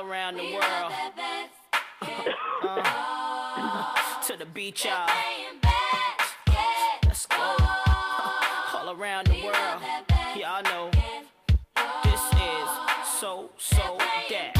all 0.00 0.06
around 0.06 0.36
the 0.36 0.52
world. 0.52 0.92
Uh, 2.62 4.22
to 4.26 4.36
the 4.36 4.46
beach, 4.46 4.84
y'all. 4.84 5.06
Let's 7.04 7.26
go. 7.26 7.56
All 8.74 8.96
around 8.96 9.26
the 9.26 9.42
world. 9.44 9.82
Y'all 10.36 10.62
know 10.62 10.90
this 12.04 12.20
is 12.34 12.68
so, 13.20 13.50
so 13.58 13.98
that. 14.30 14.56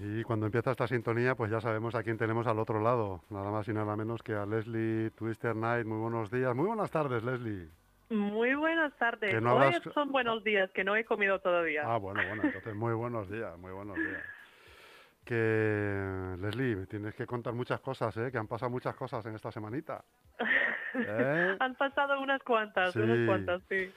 Y 0.00 0.22
cuando 0.22 0.46
empieza 0.46 0.70
esta 0.70 0.86
sintonía, 0.86 1.34
pues 1.34 1.50
ya 1.50 1.60
sabemos 1.60 1.94
a 1.94 2.02
quién 2.02 2.18
tenemos 2.18 2.46
al 2.46 2.58
otro 2.58 2.80
lado, 2.80 3.22
nada 3.30 3.50
más 3.50 3.66
y 3.68 3.72
nada 3.72 3.96
menos 3.96 4.22
que 4.22 4.34
a 4.34 4.44
Leslie 4.46 5.10
Twister 5.10 5.54
Knight. 5.54 5.86
Muy 5.86 5.98
buenos 5.98 6.30
días, 6.30 6.54
muy 6.54 6.66
buenas 6.66 6.90
tardes, 6.90 7.22
Leslie. 7.22 7.68
Muy 8.10 8.54
buenas 8.54 8.92
tardes. 8.98 9.40
No 9.42 9.56
Hoy 9.56 9.72
son 9.94 10.12
buenos 10.12 10.44
días, 10.44 10.70
que 10.72 10.84
no 10.84 10.94
he 10.96 11.04
comido 11.04 11.38
todavía. 11.40 11.82
Ah, 11.86 11.96
bueno, 11.98 12.20
bueno, 12.28 12.42
entonces 12.44 12.74
muy 12.74 12.92
buenos 12.92 13.30
días, 13.30 13.56
muy 13.58 13.72
buenos 13.72 13.96
días. 13.96 14.22
Que, 15.24 16.36
Leslie, 16.38 16.76
me 16.76 16.86
tienes 16.86 17.14
que 17.14 17.26
contar 17.26 17.54
muchas 17.54 17.80
cosas, 17.80 18.14
¿eh? 18.18 18.30
Que 18.30 18.36
han 18.36 18.46
pasado 18.46 18.70
muchas 18.70 18.94
cosas 18.94 19.24
en 19.24 19.34
esta 19.34 19.50
semanita. 19.50 20.04
¿Eh? 20.94 21.56
Han 21.60 21.74
pasado 21.76 22.20
unas 22.20 22.42
cuantas, 22.42 22.92
Sí. 22.92 22.98
unas 23.00 23.26
cuantas, 23.26 23.62
sí. 23.68 23.74
Eh, 23.74 23.90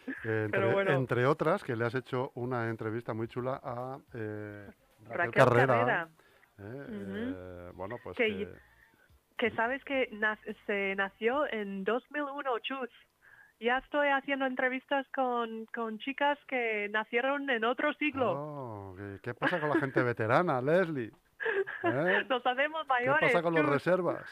entre, 0.46 0.50
Pero 0.52 0.72
bueno. 0.72 0.92
entre 0.92 1.26
otras, 1.26 1.64
que 1.64 1.76
le 1.76 1.84
has 1.86 1.96
hecho 1.96 2.32
una 2.36 2.70
entrevista 2.70 3.14
muy 3.14 3.28
chula 3.28 3.60
a 3.62 4.00
eh, 4.14 4.68
Raquel, 5.10 5.18
Raquel 5.18 5.34
Carrera. 5.34 5.68
Carrera, 5.68 6.10
¿eh? 6.60 6.86
Ujú. 6.90 7.36
Eh, 7.36 7.72
bueno, 7.76 7.98
pues 8.04 8.16
Que 8.18 8.28
que- 8.28 8.50
que 9.38 9.52
sabes 9.52 9.84
que 9.84 10.10
nas- 10.14 10.40
se 10.66 10.96
nació 10.96 11.46
en 11.52 11.84
2001, 11.84 12.58
Chus. 12.60 12.90
Ya 13.60 13.80
estoy 13.80 14.08
haciendo 14.10 14.46
entrevistas 14.46 15.08
con, 15.16 15.66
con 15.74 15.98
chicas 16.00 16.38
que 16.48 16.88
nacieron 16.92 17.50
en 17.50 17.64
otro 17.64 17.92
siglo. 17.96 18.32
Oh, 18.32 18.96
¿qué, 18.96 19.20
qué 19.24 19.34
pasa 19.34 19.60
con 19.60 19.70
la 19.70 19.76
gente 19.80 20.04
veterana, 20.04 20.62
Leslie? 20.62 21.12
¿Eh? 21.84 22.26
Nos 22.30 22.46
hacemos 22.46 22.82
¿Qué 22.84 22.88
mayores. 22.88 23.32
pasa 23.32 23.42
con 23.42 23.54
los 23.56 23.66
reservas? 23.66 24.26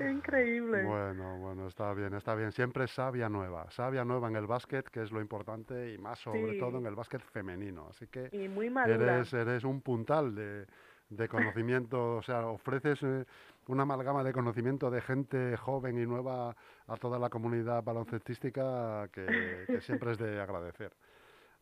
Increíble. 0.00 0.82
Bueno, 0.84 1.38
bueno, 1.38 1.66
está 1.68 1.92
bien, 1.94 2.14
está 2.14 2.34
bien. 2.34 2.52
Siempre 2.52 2.86
sabia 2.88 3.28
nueva, 3.28 3.70
sabia 3.70 4.04
nueva 4.04 4.28
en 4.28 4.36
el 4.36 4.46
básquet, 4.46 4.88
que 4.88 5.02
es 5.02 5.12
lo 5.12 5.20
importante, 5.20 5.92
y 5.92 5.98
más 5.98 6.18
sobre 6.18 6.52
Sí. 6.54 6.58
todo 6.58 6.78
en 6.78 6.86
el 6.86 6.94
básquet 6.94 7.22
femenino. 7.22 7.86
Así 7.90 8.06
que 8.08 8.28
Y 8.32 8.48
muy 8.48 8.70
madura. 8.70 9.16
eres, 9.16 9.32
eres 9.32 9.64
un 9.64 9.80
puntal 9.80 10.34
de, 10.34 10.66
de 11.08 11.28
conocimiento, 11.28 12.16
o 12.16 12.22
sea, 12.22 12.46
ofreces 12.46 13.02
eh, 13.02 13.24
una 13.68 13.82
amalgama 13.84 14.22
de 14.24 14.32
conocimiento 14.32 14.90
de 14.90 15.00
gente 15.00 15.56
joven 15.56 15.98
y 15.98 16.06
nueva 16.06 16.54
a 16.86 16.96
toda 16.96 17.18
la 17.18 17.30
comunidad 17.30 17.82
baloncestística 17.82 19.08
que, 19.12 19.64
que 19.66 19.80
siempre 19.80 20.12
es 20.12 20.18
de 20.18 20.40
agradecer. 20.40 20.92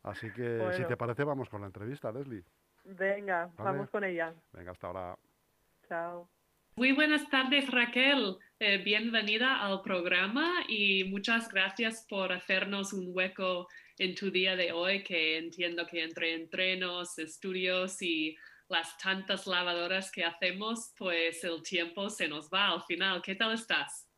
Así 0.02 0.32
que, 0.32 0.56
si 0.58 0.64
Bueno. 0.64 0.86
te 0.88 0.96
parece, 0.96 1.24
vamos 1.24 1.48
con 1.48 1.60
la 1.60 1.68
entrevista, 1.68 2.10
Leslie. 2.10 2.42
Venga, 2.84 3.46
Vale. 3.56 3.70
vamos 3.70 3.90
con 3.90 4.02
ella. 4.04 4.34
Venga, 4.52 4.72
hasta 4.72 4.86
ahora. 4.88 5.16
Chao. 5.88 6.28
Muy 6.74 6.92
buenas 6.92 7.28
tardes, 7.28 7.70
Raquel. 7.70 8.38
Eh, 8.58 8.78
bienvenida 8.78 9.60
al 9.60 9.82
programa 9.82 10.50
y 10.68 11.04
muchas 11.04 11.48
gracias 11.52 12.06
por 12.08 12.32
hacernos 12.32 12.92
un 12.94 13.10
hueco 13.14 13.68
en 13.98 14.14
tu 14.14 14.30
día 14.30 14.56
de 14.56 14.72
hoy, 14.72 15.04
que 15.04 15.36
entiendo 15.38 15.86
que 15.86 16.02
entre 16.02 16.34
entrenos, 16.34 17.18
estudios 17.18 18.00
y 18.02 18.36
las 18.68 18.96
tantas 18.98 19.46
lavadoras 19.46 20.10
que 20.10 20.24
hacemos, 20.24 20.92
pues 20.96 21.42
el 21.44 21.62
tiempo 21.62 22.08
se 22.08 22.28
nos 22.28 22.48
va 22.50 22.68
al 22.68 22.82
final. 22.82 23.20
¿Qué 23.22 23.34
tal 23.34 23.52
estás? 23.54 24.08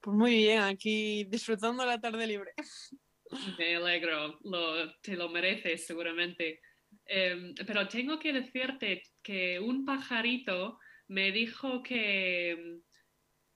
Pues 0.00 0.16
muy 0.16 0.34
bien, 0.36 0.60
aquí 0.62 1.24
disfrutando 1.24 1.84
la 1.86 1.98
tarde 2.00 2.26
libre. 2.26 2.52
Me 3.58 3.76
alegro, 3.76 4.38
lo- 4.44 4.94
te 5.00 5.16
lo 5.16 5.28
mereces 5.28 5.86
seguramente. 5.86 6.60
Em, 7.06 7.54
pero 7.66 7.88
tengo 7.88 8.18
que 8.18 8.32
decirte 8.32 9.02
que 9.22 9.58
un 9.58 9.84
pajarito 9.84 10.78
me 11.08 11.32
dijo 11.32 11.82
que, 11.82 12.80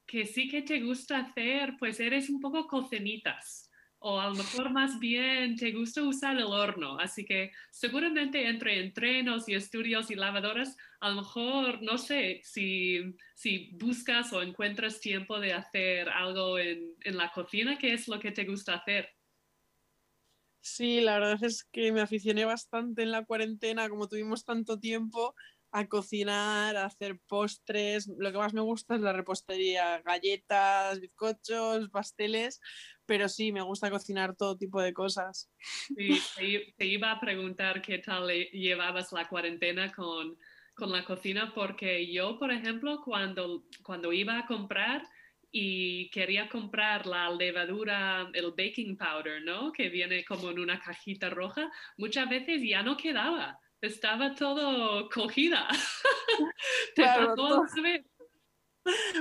que 0.06 0.26
sí 0.26 0.48
que 0.48 0.62
te 0.62 0.80
gusta 0.80 1.18
hacer, 1.18 1.74
pues 1.78 2.00
eres 2.00 2.28
un 2.30 2.40
poco 2.40 2.66
cocinitas. 2.66 3.67
O 4.00 4.20
a 4.20 4.28
lo 4.28 4.34
mejor 4.34 4.70
más 4.70 4.98
bien 5.00 5.56
te 5.56 5.72
gusta 5.72 6.02
usar 6.02 6.36
el 6.36 6.44
horno. 6.44 6.98
Así 6.98 7.24
que 7.24 7.52
seguramente 7.70 8.48
entre 8.48 8.80
entrenos 8.80 9.48
y 9.48 9.54
estudios 9.54 10.10
y 10.10 10.14
lavadoras, 10.14 10.76
a 11.00 11.10
lo 11.10 11.16
mejor 11.16 11.82
no 11.82 11.98
sé 11.98 12.40
si, 12.44 13.16
si 13.34 13.70
buscas 13.72 14.32
o 14.32 14.42
encuentras 14.42 15.00
tiempo 15.00 15.40
de 15.40 15.52
hacer 15.52 16.08
algo 16.08 16.58
en, 16.58 16.94
en 17.00 17.16
la 17.16 17.30
cocina, 17.32 17.78
¿qué 17.78 17.94
es 17.94 18.08
lo 18.08 18.20
que 18.20 18.32
te 18.32 18.44
gusta 18.44 18.74
hacer? 18.74 19.08
Sí, 20.60 21.00
la 21.00 21.18
verdad 21.18 21.42
es 21.44 21.64
que 21.64 21.92
me 21.92 22.00
aficioné 22.02 22.44
bastante 22.44 23.02
en 23.02 23.10
la 23.10 23.24
cuarentena, 23.24 23.88
como 23.88 24.08
tuvimos 24.08 24.44
tanto 24.44 24.78
tiempo, 24.78 25.34
a 25.70 25.86
cocinar, 25.88 26.76
a 26.76 26.86
hacer 26.86 27.20
postres. 27.26 28.08
Lo 28.18 28.32
que 28.32 28.38
más 28.38 28.54
me 28.54 28.60
gusta 28.60 28.94
es 28.94 29.00
la 29.00 29.12
repostería, 29.12 30.02
galletas, 30.02 31.00
bizcochos, 31.00 31.90
pasteles, 31.90 32.60
pero 33.08 33.26
sí, 33.28 33.52
me 33.52 33.62
gusta 33.62 33.90
cocinar 33.90 34.36
todo 34.36 34.56
tipo 34.56 34.80
de 34.82 34.92
cosas. 34.92 35.50
Sí, 35.96 36.74
te, 36.76 36.84
iba 36.86 37.10
a 37.10 37.18
preguntar 37.18 37.80
qué 37.80 37.98
tal 37.98 38.26
le- 38.26 38.50
llevabas 38.52 39.10
la 39.12 39.26
cuarentena 39.26 39.90
con, 39.90 40.36
con 40.74 40.92
la 40.92 41.04
cocina, 41.04 41.52
porque 41.54 42.12
yo, 42.12 42.38
por 42.38 42.52
ejemplo, 42.52 43.00
cuando, 43.02 43.64
cuando 43.82 44.12
iba 44.12 44.38
a 44.38 44.46
comprar 44.46 45.02
y 45.50 46.10
quería 46.10 46.50
comprar 46.50 47.06
la 47.06 47.30
levadura, 47.30 48.28
el 48.34 48.50
baking 48.50 48.98
powder, 48.98 49.42
¿no? 49.42 49.72
Que 49.72 49.88
viene 49.88 50.22
como 50.26 50.50
en 50.50 50.58
una 50.58 50.78
cajita 50.78 51.30
roja, 51.30 51.72
muchas 51.96 52.28
veces 52.28 52.60
ya 52.62 52.82
no 52.82 52.98
quedaba. 52.98 53.58
Estaba 53.80 54.34
todo 54.34 55.08
cogida. 55.08 55.66
Te 56.94 57.02
Claro, 57.02 57.28
pasó 57.28 57.36
todo. 57.36 57.66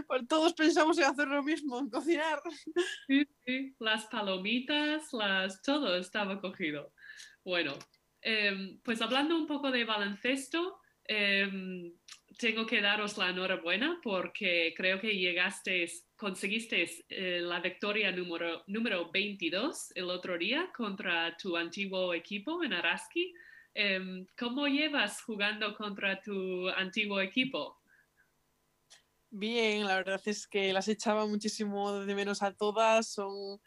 Pues 0.08 0.28
todos 0.28 0.54
pensamos 0.54 0.98
en 0.98 1.06
hacer 1.06 1.28
lo 1.28 1.44
mismo, 1.44 1.80
en 1.80 1.90
cocinar. 1.90 2.40
Sí, 3.08 3.76
las 3.80 4.06
palomitas, 4.06 5.12
las, 5.14 5.62
todo 5.62 5.98
estaba 5.98 6.40
cogido. 6.40 6.94
Bueno, 7.44 7.74
em, 8.22 8.80
pues 8.84 9.02
hablando 9.02 9.36
un 9.36 9.48
poco 9.48 9.72
de 9.72 9.86
baloncesto, 9.86 10.80
em, 11.06 11.94
tengo 12.38 12.66
que 12.66 12.82
daros 12.82 13.18
la 13.18 13.30
enhorabuena 13.30 14.00
porque 14.04 14.74
creo 14.76 15.00
que 15.00 15.18
llegasteis, 15.18 16.06
conseguisteis 16.16 17.04
eh, 17.10 17.40
la 17.42 17.60
victoria 17.60 18.12
número, 18.12 18.64
número 18.68 19.10
22 19.12 19.94
el 19.96 20.10
otro 20.10 20.38
día 20.38 20.70
contra 20.76 21.36
tu 21.38 21.58
antiguo 21.58 22.14
equipo 22.14 22.64
en 22.64 22.74
Araski. 22.74 23.34
Em, 23.74 24.26
¿Cómo 24.38 24.68
llevas 24.68 25.22
jugando 25.22 25.76
contra 25.76 26.22
tu 26.22 26.68
antiguo 26.70 27.22
equipo? 27.22 27.77
Bien, 29.30 29.86
la 29.86 29.96
verdad 29.96 30.22
es 30.26 30.48
que 30.48 30.72
las 30.74 30.88
echaba 30.88 31.26
muchísimo 31.26 32.00
de 32.00 32.16
menos 32.16 32.42
a 32.42 32.54
todas. 32.54 33.12
Son, 33.12 33.60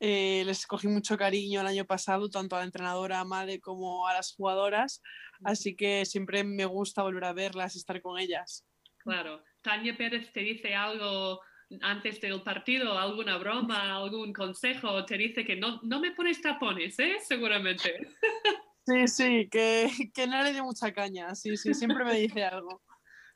eh, 0.00 0.42
les 0.46 0.66
cogí 0.66 0.88
mucho 0.88 1.16
cariño 1.16 1.60
el 1.60 1.66
año 1.66 1.84
pasado, 1.84 2.28
tanto 2.30 2.56
a 2.56 2.60
la 2.60 2.64
entrenadora 2.64 3.20
Amade 3.20 3.60
como 3.60 4.06
a 4.06 4.14
las 4.14 4.34
jugadoras. 4.34 5.02
Así 5.44 5.76
que 5.76 6.04
siempre 6.06 6.44
me 6.44 6.64
gusta 6.64 7.02
volver 7.02 7.24
a 7.24 7.32
verlas 7.32 7.74
y 7.74 7.78
estar 7.78 8.00
con 8.00 8.18
ellas. 8.18 8.66
Claro. 8.98 9.42
Tania 9.62 9.96
Pérez 9.96 10.32
te 10.32 10.40
dice 10.40 10.74
algo 10.74 11.40
antes 11.82 12.20
del 12.20 12.42
partido, 12.42 12.98
alguna 12.98 13.36
broma, 13.38 13.96
algún 13.96 14.32
consejo, 14.32 15.04
te 15.04 15.16
dice 15.16 15.44
que 15.44 15.56
no, 15.56 15.80
no 15.82 16.00
me 16.00 16.10
pones 16.12 16.40
tapones, 16.40 16.98
¿eh? 16.98 17.18
Seguramente. 17.26 18.16
Sí, 18.86 19.06
sí, 19.06 19.48
que, 19.48 19.88
que 20.12 20.26
no 20.26 20.42
le 20.42 20.52
dé 20.52 20.62
mucha 20.62 20.90
caña. 20.92 21.34
Sí, 21.36 21.56
sí, 21.56 21.74
siempre 21.74 22.02
me 22.02 22.18
dice 22.18 22.42
algo. 22.42 22.82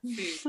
Sí. 0.03 0.41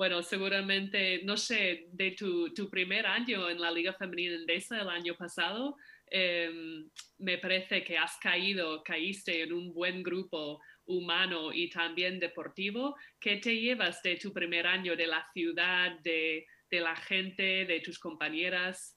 Bueno, 0.00 0.22
seguramente, 0.22 1.20
no 1.24 1.36
sé, 1.36 1.88
de 1.92 2.12
tu, 2.12 2.70
primer 2.70 3.04
año 3.04 3.50
en 3.50 3.60
la 3.60 3.70
Liga 3.70 3.92
Femenina 3.92 4.34
Endesa 4.34 4.80
el 4.80 4.88
año 4.88 5.14
pasado, 5.14 5.76
em, 6.06 6.88
me 7.18 7.36
parece 7.36 7.84
que 7.84 7.98
has 7.98 8.16
caído, 8.16 8.82
caíste 8.82 9.42
en 9.42 9.52
un 9.52 9.74
buen 9.74 10.02
grupo 10.02 10.58
humano 10.86 11.52
y 11.52 11.68
también 11.68 12.18
deportivo. 12.18 12.96
¿Qué 13.20 13.36
te 13.36 13.54
llevas 13.54 14.02
de 14.02 14.16
tu 14.16 14.32
primer 14.32 14.66
año, 14.66 14.96
de 14.96 15.06
la 15.06 15.22
ciudad, 15.34 16.00
de, 16.00 16.46
de 16.70 16.80
la 16.80 16.96
gente, 16.96 17.66
de 17.66 17.80
tus 17.80 17.98
compañeras? 17.98 18.96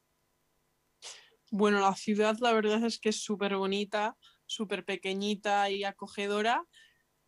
Bueno, 1.51 1.81
la 1.81 1.95
ciudad 1.95 2.37
la 2.39 2.53
verdad 2.53 2.81
es 2.85 2.97
que 2.97 3.09
es 3.09 3.21
súper 3.21 3.57
bonita, 3.57 4.15
súper 4.45 4.85
pequeñita 4.85 5.69
y 5.69 5.83
acogedora. 5.83 6.63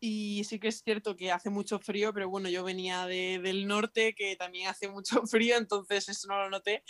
Y 0.08 0.44
sí 0.44 0.60
que 0.60 0.68
es 0.68 0.82
cierto 0.84 1.16
que 1.16 1.32
hace 1.32 1.50
mucho 1.50 1.80
frío, 1.80 2.12
pero 2.14 2.28
bueno, 2.30 2.48
yo 2.48 2.62
venía 2.62 3.06
de- 3.06 3.40
del 3.42 3.66
norte, 3.66 4.14
que 4.14 4.36
también 4.36 4.68
hace 4.68 4.88
mucho 4.88 5.22
frío, 5.26 5.56
entonces 5.56 6.08
eso 6.08 6.28
no 6.28 6.38
lo 6.38 6.48
noté. 6.50 6.84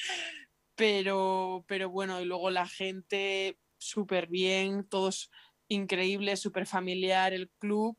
Pero, 0.77 1.65
pero 1.69 1.91
bueno, 1.91 2.21
y 2.21 2.27
luego 2.27 2.51
la 2.51 2.67
gente 2.69 3.59
súper 3.79 4.29
bien, 4.29 4.89
todos 4.89 5.31
increíbles, 5.69 6.41
súper 6.41 6.67
familiar, 6.67 7.33
el 7.35 7.51
club. 7.59 7.97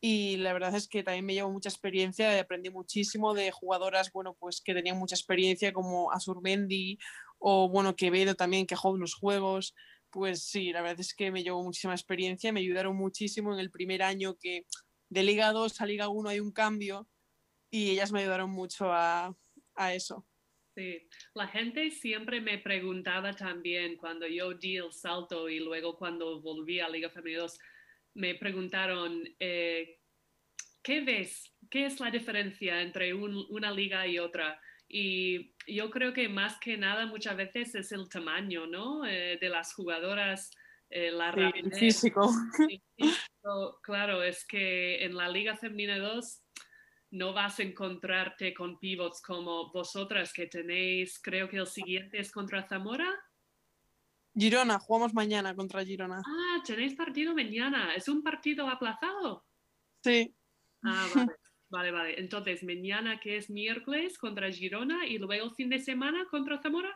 Y 0.00 0.36
la 0.38 0.52
verdad 0.52 0.74
es 0.74 0.88
que 0.88 1.02
también 1.04 1.26
me 1.26 1.34
llevo 1.34 1.50
mucha 1.52 1.68
experiencia 1.68 2.38
aprendí 2.40 2.70
muchísimo 2.70 3.34
de 3.34 3.52
jugadoras, 3.52 4.12
bueno, 4.12 4.34
pues 4.38 4.60
que 4.60 4.74
tenían 4.74 4.98
mucha 4.98 5.14
experiencia 5.16 5.72
como 5.72 6.12
Asurmendi 6.12 6.98
o 7.38 7.68
bueno, 7.70 7.96
Quevedo 7.96 8.34
también, 8.34 8.66
que 8.66 8.76
jugó 8.76 8.96
los 8.98 9.14
juegos. 9.14 9.74
Pues 10.12 10.44
sí, 10.44 10.72
la 10.72 10.82
verdad 10.82 11.00
es 11.00 11.14
que 11.14 11.32
me 11.32 11.42
llevó 11.42 11.64
muchísima 11.64 11.94
experiencia, 11.94 12.52
me 12.52 12.60
ayudaron 12.60 12.94
muchísimo 12.94 13.52
en 13.52 13.58
el 13.58 13.70
primer 13.70 14.02
año 14.02 14.36
que 14.38 14.66
de 15.08 15.22
Liga 15.22 15.52
2 15.52 15.80
a 15.80 15.86
Liga 15.86 16.08
1 16.08 16.28
hay 16.28 16.40
un 16.40 16.52
cambio 16.52 17.08
y 17.70 17.90
ellas 17.90 18.12
me 18.12 18.20
ayudaron 18.20 18.50
mucho 18.50 18.92
a, 18.92 19.34
a 19.74 19.94
eso. 19.94 20.26
Sí, 20.74 21.08
la 21.34 21.48
gente 21.48 21.90
siempre 21.90 22.40
me 22.40 22.58
preguntaba 22.58 23.32
también 23.32 23.96
cuando 23.96 24.26
yo 24.26 24.54
di 24.54 24.76
el 24.76 24.92
salto 24.92 25.48
y 25.48 25.58
luego 25.58 25.96
cuando 25.96 26.40
volví 26.40 26.80
a 26.80 26.88
Liga 26.88 27.10
Femenina 27.10 27.42
2, 27.42 27.58
me 28.14 28.34
preguntaron, 28.34 29.22
eh, 29.38 29.98
¿qué 30.82 31.00
ves? 31.00 31.54
¿Qué 31.70 31.86
es 31.86 32.00
la 32.00 32.10
diferencia 32.10 32.82
entre 32.82 33.14
un, 33.14 33.46
una 33.50 33.70
liga 33.70 34.06
y 34.06 34.18
otra? 34.18 34.60
Y 34.94 35.54
yo 35.66 35.90
creo 35.90 36.12
que 36.12 36.28
más 36.28 36.58
que 36.60 36.76
nada 36.76 37.06
muchas 37.06 37.34
veces 37.34 37.74
es 37.74 37.92
el 37.92 38.10
tamaño, 38.10 38.66
¿no? 38.66 39.06
Eh, 39.06 39.38
de 39.40 39.48
las 39.48 39.72
jugadoras, 39.72 40.50
eh, 40.90 41.10
la 41.10 41.32
Sí, 41.32 41.40
rapidez. 41.40 41.78
físico. 41.78 42.30
Claro, 43.82 44.22
es 44.22 44.44
que 44.46 45.02
en 45.02 45.16
la 45.16 45.30
Liga 45.30 45.56
Femenina 45.56 45.98
2 45.98 46.42
no 47.12 47.32
vas 47.32 47.58
a 47.58 47.62
encontrarte 47.62 48.52
con 48.52 48.78
pivots 48.78 49.22
como 49.22 49.72
vosotras 49.72 50.30
que 50.34 50.46
tenéis, 50.46 51.18
creo 51.22 51.48
que 51.48 51.56
el 51.56 51.66
siguiente 51.66 52.20
es 52.20 52.30
contra 52.30 52.68
Zamora. 52.68 53.08
Girona, 54.34 54.78
jugamos 54.78 55.14
mañana 55.14 55.54
contra 55.56 55.82
Girona. 55.86 56.20
Ah, 56.26 56.62
tenéis 56.66 56.94
partido 56.94 57.34
mañana. 57.34 57.94
¿Es 57.94 58.08
un 58.08 58.22
partido 58.22 58.68
aplazado? 58.68 59.46
Sí, 60.04 60.34
Ah, 60.84 61.06
vale. 61.14 61.32
Vale, 61.72 61.90
vale. 61.90 62.20
Entonces, 62.20 62.62
mañana 62.64 63.18
que 63.18 63.38
es 63.38 63.48
miércoles 63.48 64.18
contra 64.18 64.52
Girona 64.52 65.06
y 65.06 65.16
luego 65.16 65.50
fin 65.52 65.70
de 65.70 65.78
semana 65.78 66.26
contra 66.30 66.60
Zamora. 66.60 66.94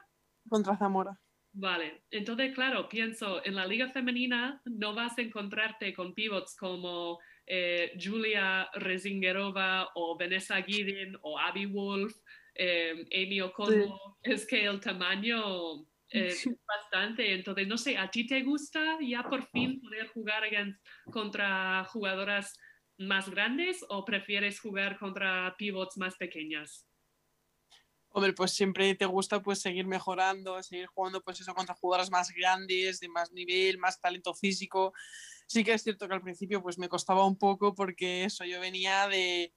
contra 0.50 0.76
Zamora. 0.76 1.18
Vale, 1.58 2.02
entonces 2.10 2.54
claro, 2.54 2.86
pienso, 2.86 3.42
en 3.46 3.54
la 3.54 3.66
liga 3.66 3.88
femenina 3.88 4.60
no 4.66 4.94
vas 4.94 5.16
a 5.16 5.22
encontrarte 5.22 5.94
con 5.94 6.12
pivots 6.12 6.54
como 6.54 7.18
eh, 7.46 7.92
Julia 7.98 8.68
Rezingerova 8.74 9.88
o 9.94 10.18
Vanessa 10.18 10.60
Gideon 10.60 11.18
o 11.22 11.38
Abby 11.38 11.64
Wolf, 11.64 12.14
eh, 12.54 13.06
Amy 13.14 13.40
O'Connell. 13.40 13.88
Es 14.22 14.46
que 14.46 14.66
el 14.66 14.78
tamaño 14.80 15.86
eh, 16.10 16.26
es 16.26 16.46
bastante. 16.68 17.32
Entonces, 17.32 17.66
no 17.66 17.78
sé, 17.78 17.96
¿a 17.96 18.10
ti 18.10 18.26
te 18.26 18.42
gusta 18.42 18.98
ya 19.00 19.22
por 19.22 19.42
fin 19.48 19.80
poder 19.80 20.08
jugar 20.08 20.42
against- 20.44 20.78
contra 21.10 21.84
jugadoras 21.84 22.54
más 22.98 23.28
grandes 23.28 23.84
o 23.88 24.04
prefieres 24.04 24.60
jugar 24.60 24.98
contra 24.98 25.54
pivots 25.56 25.96
más 25.96 26.16
pequeñas? 26.16 26.86
Hombre, 28.10 28.32
pues 28.32 28.52
siempre 28.52 28.94
te 28.94 29.04
gusta 29.04 29.42
pues 29.42 29.60
seguir 29.60 29.86
mejorando, 29.86 30.62
seguir 30.62 30.86
jugando 30.86 31.22
pues 31.22 31.40
eso 31.40 31.54
contra 31.54 31.74
jugadoras 31.74 32.10
más 32.10 32.30
grandes, 32.30 32.98
de 32.98 33.08
más 33.08 33.30
nivel, 33.32 33.76
más 33.76 34.00
talento 34.00 34.32
físico. 34.34 34.94
Sí 35.46 35.62
que 35.62 35.74
es 35.74 35.82
cierto 35.82 36.08
que 36.08 36.14
al 36.14 36.22
principio 36.22 36.62
pues 36.62 36.78
me 36.78 36.88
costaba 36.88 37.26
un 37.26 37.36
poco 37.36 37.74
porque 37.74 38.24
eso, 38.24 38.44
yo 38.44 38.58
venía 38.58 39.06
de, 39.08 39.52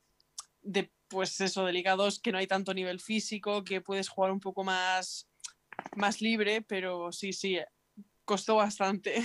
de 0.61 0.91
pues 1.07 1.39
eso, 1.39 1.65
de 1.65 1.71
Liga 1.71 1.95
2, 1.95 2.19
que 2.19 2.31
no 2.31 2.37
hay 2.37 2.47
tanto 2.47 2.73
nivel 2.73 2.99
físico, 2.99 3.63
que 3.63 3.81
puedes 3.81 4.09
jugar 4.09 4.31
un 4.31 4.39
poco 4.39 4.63
más, 4.65 5.29
más 5.95 6.21
libre, 6.21 6.61
pero 6.61 7.13
sí, 7.13 7.33
sí, 7.33 7.59
costó 8.25 8.55
bastante. 8.55 9.23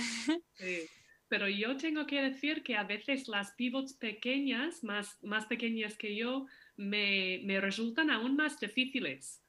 Sí, 0.53 0.87
pero 1.27 1.47
yo 1.49 1.75
tengo 1.77 2.05
que 2.05 2.21
decir 2.21 2.63
que 2.63 2.75
a 2.75 2.83
veces 2.83 3.27
las 3.27 3.51
pivots 3.53 3.93
pequeñas, 3.93 4.83
más, 4.83 5.17
más 5.23 5.45
pequeñas 5.45 5.97
que 5.97 6.15
yo, 6.15 6.45
me, 6.77 7.41
me 7.43 7.59
resultan 7.59 8.09
aún 8.09 8.35
más 8.35 8.59
difíciles, 8.59 9.43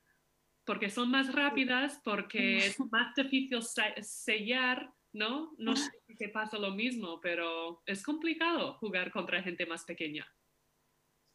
porque 0.64 0.90
son 0.90 1.10
más 1.10 1.32
rápidas, 1.32 2.00
porque 2.02 2.58
es 2.58 2.78
más 2.90 3.14
difícil 3.14 3.62
se- 3.62 4.02
sellar, 4.02 4.92
¿no? 5.12 5.54
No 5.58 5.76
sé 5.76 5.90
si 6.06 6.16
te 6.16 6.28
pasa 6.28 6.58
lo 6.58 6.70
mismo, 6.72 7.20
pero 7.20 7.82
es 7.86 8.02
complicado 8.02 8.74
jugar 8.74 9.10
contra 9.10 9.42
gente 9.42 9.66
más 9.66 9.84
pequeña. 9.84 10.26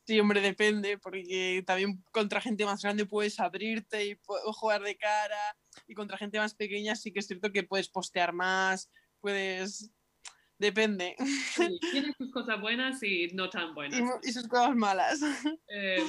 Sí, 0.07 0.19
hombre, 0.19 0.41
depende, 0.41 0.97
porque 0.97 1.63
también 1.65 2.03
contra 2.11 2.41
gente 2.41 2.65
más 2.65 2.81
grande 2.81 3.05
puedes 3.05 3.39
abrirte 3.39 4.07
y 4.07 4.19
jugar 4.25 4.81
de 4.81 4.97
cara, 4.97 5.55
y 5.87 5.93
contra 5.93 6.17
gente 6.17 6.39
más 6.39 6.55
pequeña 6.55 6.95
sí 6.95 7.13
que 7.13 7.19
es 7.19 7.27
cierto 7.27 7.51
que 7.51 7.63
puedes 7.63 7.87
postear 7.87 8.33
más, 8.33 8.91
puedes... 9.19 9.91
Depende. 10.61 11.15
Sí, 11.17 11.79
tiene 11.91 12.13
sus 12.15 12.31
cosas 12.31 12.61
buenas 12.61 13.01
y 13.01 13.29
no 13.33 13.49
tan 13.49 13.73
buenas. 13.73 13.99
Y, 13.99 14.29
y 14.29 14.31
sus 14.31 14.47
cosas 14.47 14.75
malas. 14.75 15.19
Eh, 15.67 16.05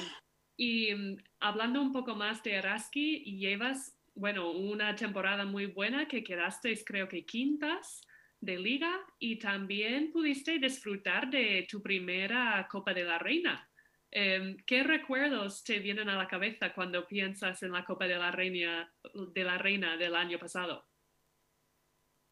y 0.57 0.93
mm, 0.93 1.17
hablando 1.39 1.81
un 1.81 1.91
poco 1.91 2.15
más 2.15 2.43
de 2.43 2.57
Araski, 2.57 3.23
llevas, 3.37 3.97
bueno, 4.13 4.51
una 4.51 4.95
temporada 4.95 5.45
muy 5.45 5.65
buena 5.65 6.07
que 6.07 6.23
quedasteis 6.23 6.83
creo 6.85 7.07
que 7.07 7.25
quintas 7.25 8.01
de 8.41 8.59
liga 8.59 8.93
y 9.17 9.39
también 9.39 10.11
pudiste 10.11 10.59
disfrutar 10.59 11.29
de 11.29 11.65
tu 11.67 11.81
primera 11.81 12.67
Copa 12.69 12.93
de 12.93 13.05
la 13.05 13.17
Reina. 13.17 13.67
Eh, 14.11 14.57
¿Qué 14.67 14.83
recuerdos 14.83 15.63
te 15.63 15.79
vienen 15.79 16.09
a 16.09 16.17
la 16.17 16.27
cabeza 16.27 16.73
cuando 16.73 17.07
piensas 17.07 17.63
en 17.63 17.71
la 17.71 17.83
Copa 17.85 18.05
de 18.05 18.17
la 18.17 18.29
Reina, 18.29 18.93
de 19.33 19.43
la 19.43 19.57
Reina 19.57 19.97
del 19.97 20.15
año 20.15 20.37
pasado? 20.37 20.85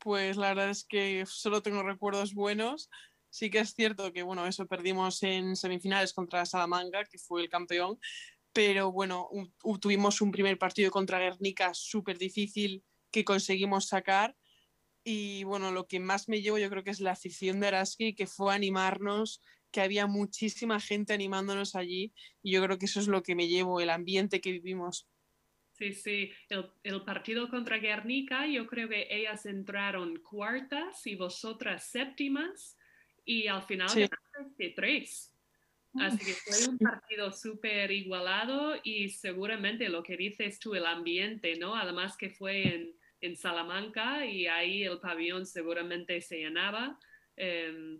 Pues 0.01 0.35
la 0.35 0.49
verdad 0.49 0.71
es 0.71 0.83
que 0.83 1.23
solo 1.27 1.61
tengo 1.61 1.83
recuerdos 1.83 2.33
buenos. 2.33 2.89
Sí 3.29 3.51
que 3.51 3.59
es 3.59 3.75
cierto 3.75 4.11
que, 4.11 4.23
bueno, 4.23 4.47
eso 4.47 4.65
perdimos 4.65 5.21
en 5.21 5.55
semifinales 5.55 6.11
contra 6.11 6.43
Salamanca, 6.47 7.05
que 7.05 7.19
fue 7.19 7.43
el 7.43 7.49
campeón, 7.49 7.99
pero 8.51 8.91
bueno, 8.91 9.29
tuvimos 9.79 10.19
un 10.21 10.31
primer 10.31 10.57
partido 10.57 10.89
contra 10.89 11.19
Guernica 11.19 11.75
súper 11.75 12.17
difícil 12.17 12.83
que 13.11 13.23
conseguimos 13.23 13.87
sacar. 13.87 14.35
Y 15.03 15.43
bueno, 15.43 15.71
lo 15.71 15.87
que 15.87 15.99
más 15.99 16.27
me 16.29 16.41
llevo 16.41 16.57
yo 16.57 16.69
creo 16.69 16.83
que 16.83 16.89
es 16.89 16.99
la 16.99 17.11
afición 17.11 17.59
de 17.59 17.67
Araski, 17.67 18.15
que 18.15 18.25
fue 18.25 18.51
a 18.51 18.55
animarnos, 18.55 19.39
que 19.69 19.81
había 19.81 20.07
muchísima 20.07 20.79
gente 20.79 21.13
animándonos 21.13 21.75
allí. 21.75 22.11
Y 22.41 22.53
yo 22.53 22.63
creo 22.63 22.79
que 22.79 22.87
eso 22.87 22.99
es 22.99 23.07
lo 23.07 23.21
que 23.21 23.35
me 23.35 23.47
llevo, 23.47 23.81
el 23.81 23.91
ambiente 23.91 24.41
que 24.41 24.51
vivimos. 24.51 25.07
Sí, 25.81 25.93
sí, 25.93 26.31
el, 26.49 26.69
el 26.83 27.01
partido 27.01 27.49
contra 27.49 27.79
Guernica, 27.79 28.45
yo 28.45 28.67
creo 28.67 28.87
que 28.87 29.07
ellas 29.09 29.47
entraron 29.47 30.17
cuartas 30.17 31.07
y 31.07 31.15
vosotras 31.15 31.89
séptimas 31.89 32.77
y 33.25 33.47
al 33.47 33.63
final 33.63 33.89
Sí. 33.89 34.01
ganaste 34.01 34.63
de 34.63 34.69
tres. 34.75 35.35
Así 35.99 36.23
que 36.23 36.33
fue 36.33 36.69
un 36.69 36.77
partido 36.77 37.31
súper 37.31 37.89
igualado 37.89 38.75
y 38.83 39.09
seguramente 39.09 39.89
lo 39.89 40.03
que 40.03 40.15
dices 40.17 40.59
tú, 40.59 40.75
el 40.75 40.85
ambiente, 40.85 41.55
¿no? 41.55 41.75
Además 41.75 42.15
que 42.15 42.29
fue 42.29 42.75
en, 42.75 42.95
en 43.19 43.35
Salamanca 43.35 44.23
y 44.27 44.45
ahí 44.45 44.83
el 44.83 44.99
pabellón 44.99 45.47
seguramente 45.47 46.21
se 46.21 46.37
llenaba. 46.37 46.99
Em, 47.35 47.99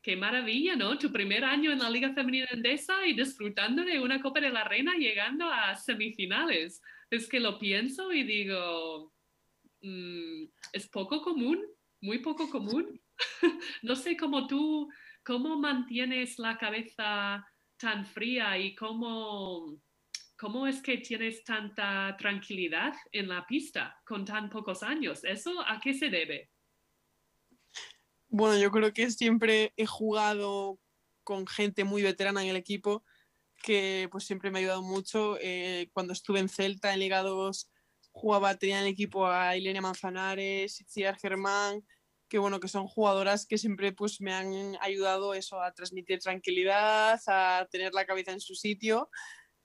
Qué 0.00 0.16
maravilla, 0.16 0.76
¿no? 0.76 0.96
Tu 0.96 1.10
primer 1.10 1.44
año 1.44 1.72
en 1.72 1.80
la 1.80 1.90
Liga 1.90 2.12
Femenina 2.12 2.46
Endesa 2.52 3.06
y 3.06 3.14
disfrutando 3.14 3.84
de 3.84 3.98
una 3.98 4.20
Copa 4.20 4.40
de 4.40 4.50
la 4.50 4.64
Reina 4.64 4.94
llegando 4.94 5.50
a 5.50 5.74
semifinales. 5.74 6.80
Es 7.10 7.28
que 7.28 7.40
lo 7.40 7.58
pienso 7.58 8.12
y 8.12 8.22
digo, 8.22 9.12
mm, 9.82 10.44
es 10.72 10.88
poco 10.88 11.20
común, 11.20 11.60
muy 12.00 12.18
poco 12.18 12.48
común. 12.48 13.00
no 13.82 13.96
sé 13.96 14.16
cómo 14.16 14.46
tú, 14.46 14.88
cómo 15.24 15.58
mantienes 15.58 16.38
la 16.38 16.56
cabeza 16.56 17.44
tan 17.76 18.06
fría 18.06 18.56
y 18.56 18.76
cómo, 18.76 19.80
cómo 20.36 20.66
es 20.68 20.80
que 20.80 20.98
tienes 20.98 21.42
tanta 21.42 22.16
tranquilidad 22.16 22.94
en 23.10 23.28
la 23.28 23.44
pista 23.46 24.00
con 24.04 24.24
tan 24.24 24.48
pocos 24.48 24.82
años. 24.84 25.24
¿Eso 25.24 25.60
a 25.66 25.80
qué 25.80 25.92
se 25.92 26.08
debe? 26.08 26.50
Bueno, 28.28 28.58
yo 28.58 28.70
creo 28.70 28.92
que 28.92 29.10
siempre 29.10 29.72
he 29.76 29.86
jugado 29.86 30.78
con 31.24 31.46
gente 31.46 31.84
muy 31.84 32.02
veterana 32.02 32.42
en 32.42 32.50
el 32.50 32.56
equipo 32.56 33.04
que 33.62 34.08
pues 34.10 34.24
siempre 34.24 34.50
me 34.50 34.58
ha 34.58 34.60
ayudado 34.60 34.82
mucho. 34.82 35.36
Eh, 35.40 35.90
cuando 35.92 36.12
estuve 36.12 36.38
en 36.40 36.48
Celta, 36.48 36.92
en 36.92 37.00
Liga 37.00 37.22
2, 37.22 37.70
jugaba, 38.12 38.56
tenía 38.56 38.78
en 38.78 38.84
el 38.84 38.92
equipo 38.92 39.26
a 39.26 39.56
Ilenia 39.56 39.80
Manzanares, 39.80 40.80
Itziar 40.80 41.18
Germán, 41.18 41.84
que 42.28 42.38
bueno, 42.38 42.60
que 42.60 42.68
son 42.68 42.86
jugadoras 42.86 43.46
que 43.46 43.58
siempre 43.58 43.92
pues 43.92 44.20
me 44.20 44.32
han 44.34 44.76
ayudado 44.80 45.34
eso, 45.34 45.60
a 45.60 45.72
transmitir 45.72 46.20
tranquilidad, 46.20 47.20
a 47.26 47.66
tener 47.70 47.94
la 47.94 48.06
cabeza 48.06 48.32
en 48.32 48.40
su 48.40 48.54
sitio. 48.54 49.10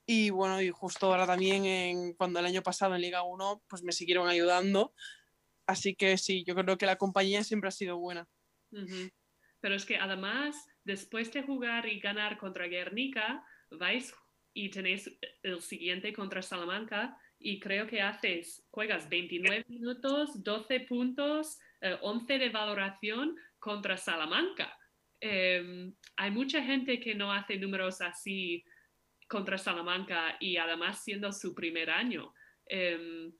Y 0.06 0.30
bueno, 0.30 0.60
y 0.60 0.70
justo 0.70 1.06
ahora 1.06 1.26
también, 1.26 1.64
en, 1.66 2.14
cuando 2.14 2.40
el 2.40 2.46
año 2.46 2.62
pasado 2.62 2.94
en 2.94 3.02
Liga 3.02 3.22
1, 3.22 3.62
pues 3.68 3.82
me 3.82 3.92
siguieron 3.92 4.28
ayudando. 4.28 4.94
Así 5.66 5.94
que 5.94 6.18
sí, 6.18 6.44
yo 6.46 6.54
creo 6.54 6.78
que 6.78 6.86
la 6.86 6.96
compañía 6.96 7.44
siempre 7.44 7.68
ha 7.68 7.72
sido 7.72 7.98
buena. 7.98 8.28
Pero 9.60 9.74
es 9.74 9.84
que 9.84 9.96
además, 9.96 10.56
después 10.84 11.32
de 11.32 11.42
jugar 11.42 11.86
y 11.86 12.00
ganar 12.00 12.36
contra 12.36 12.66
Guernica, 12.66 13.44
vais 13.70 14.14
y 14.52 14.70
tenéis 14.70 15.10
el 15.42 15.60
siguiente 15.60 16.12
contra 16.12 16.42
Salamanca 16.42 17.16
y 17.38 17.60
creo 17.60 17.86
que 17.86 18.00
haces, 18.00 18.66
juegas 18.70 19.08
29 19.08 19.64
minutos, 19.68 20.42
12 20.42 20.80
puntos, 20.80 21.58
eh, 21.80 21.98
11 22.00 22.38
de 22.38 22.48
valoración 22.48 23.36
contra 23.58 23.96
Salamanca. 23.96 24.78
Eh, 25.20 25.90
hay 26.16 26.30
mucha 26.30 26.62
gente 26.62 27.00
que 27.00 27.14
no 27.14 27.32
hace 27.32 27.56
números 27.58 28.00
así 28.00 28.64
contra 29.28 29.58
Salamanca 29.58 30.36
y 30.40 30.56
además 30.56 31.02
siendo 31.02 31.32
su 31.32 31.54
primer 31.54 31.90
año. 31.90 32.32
Eh, 32.66 33.30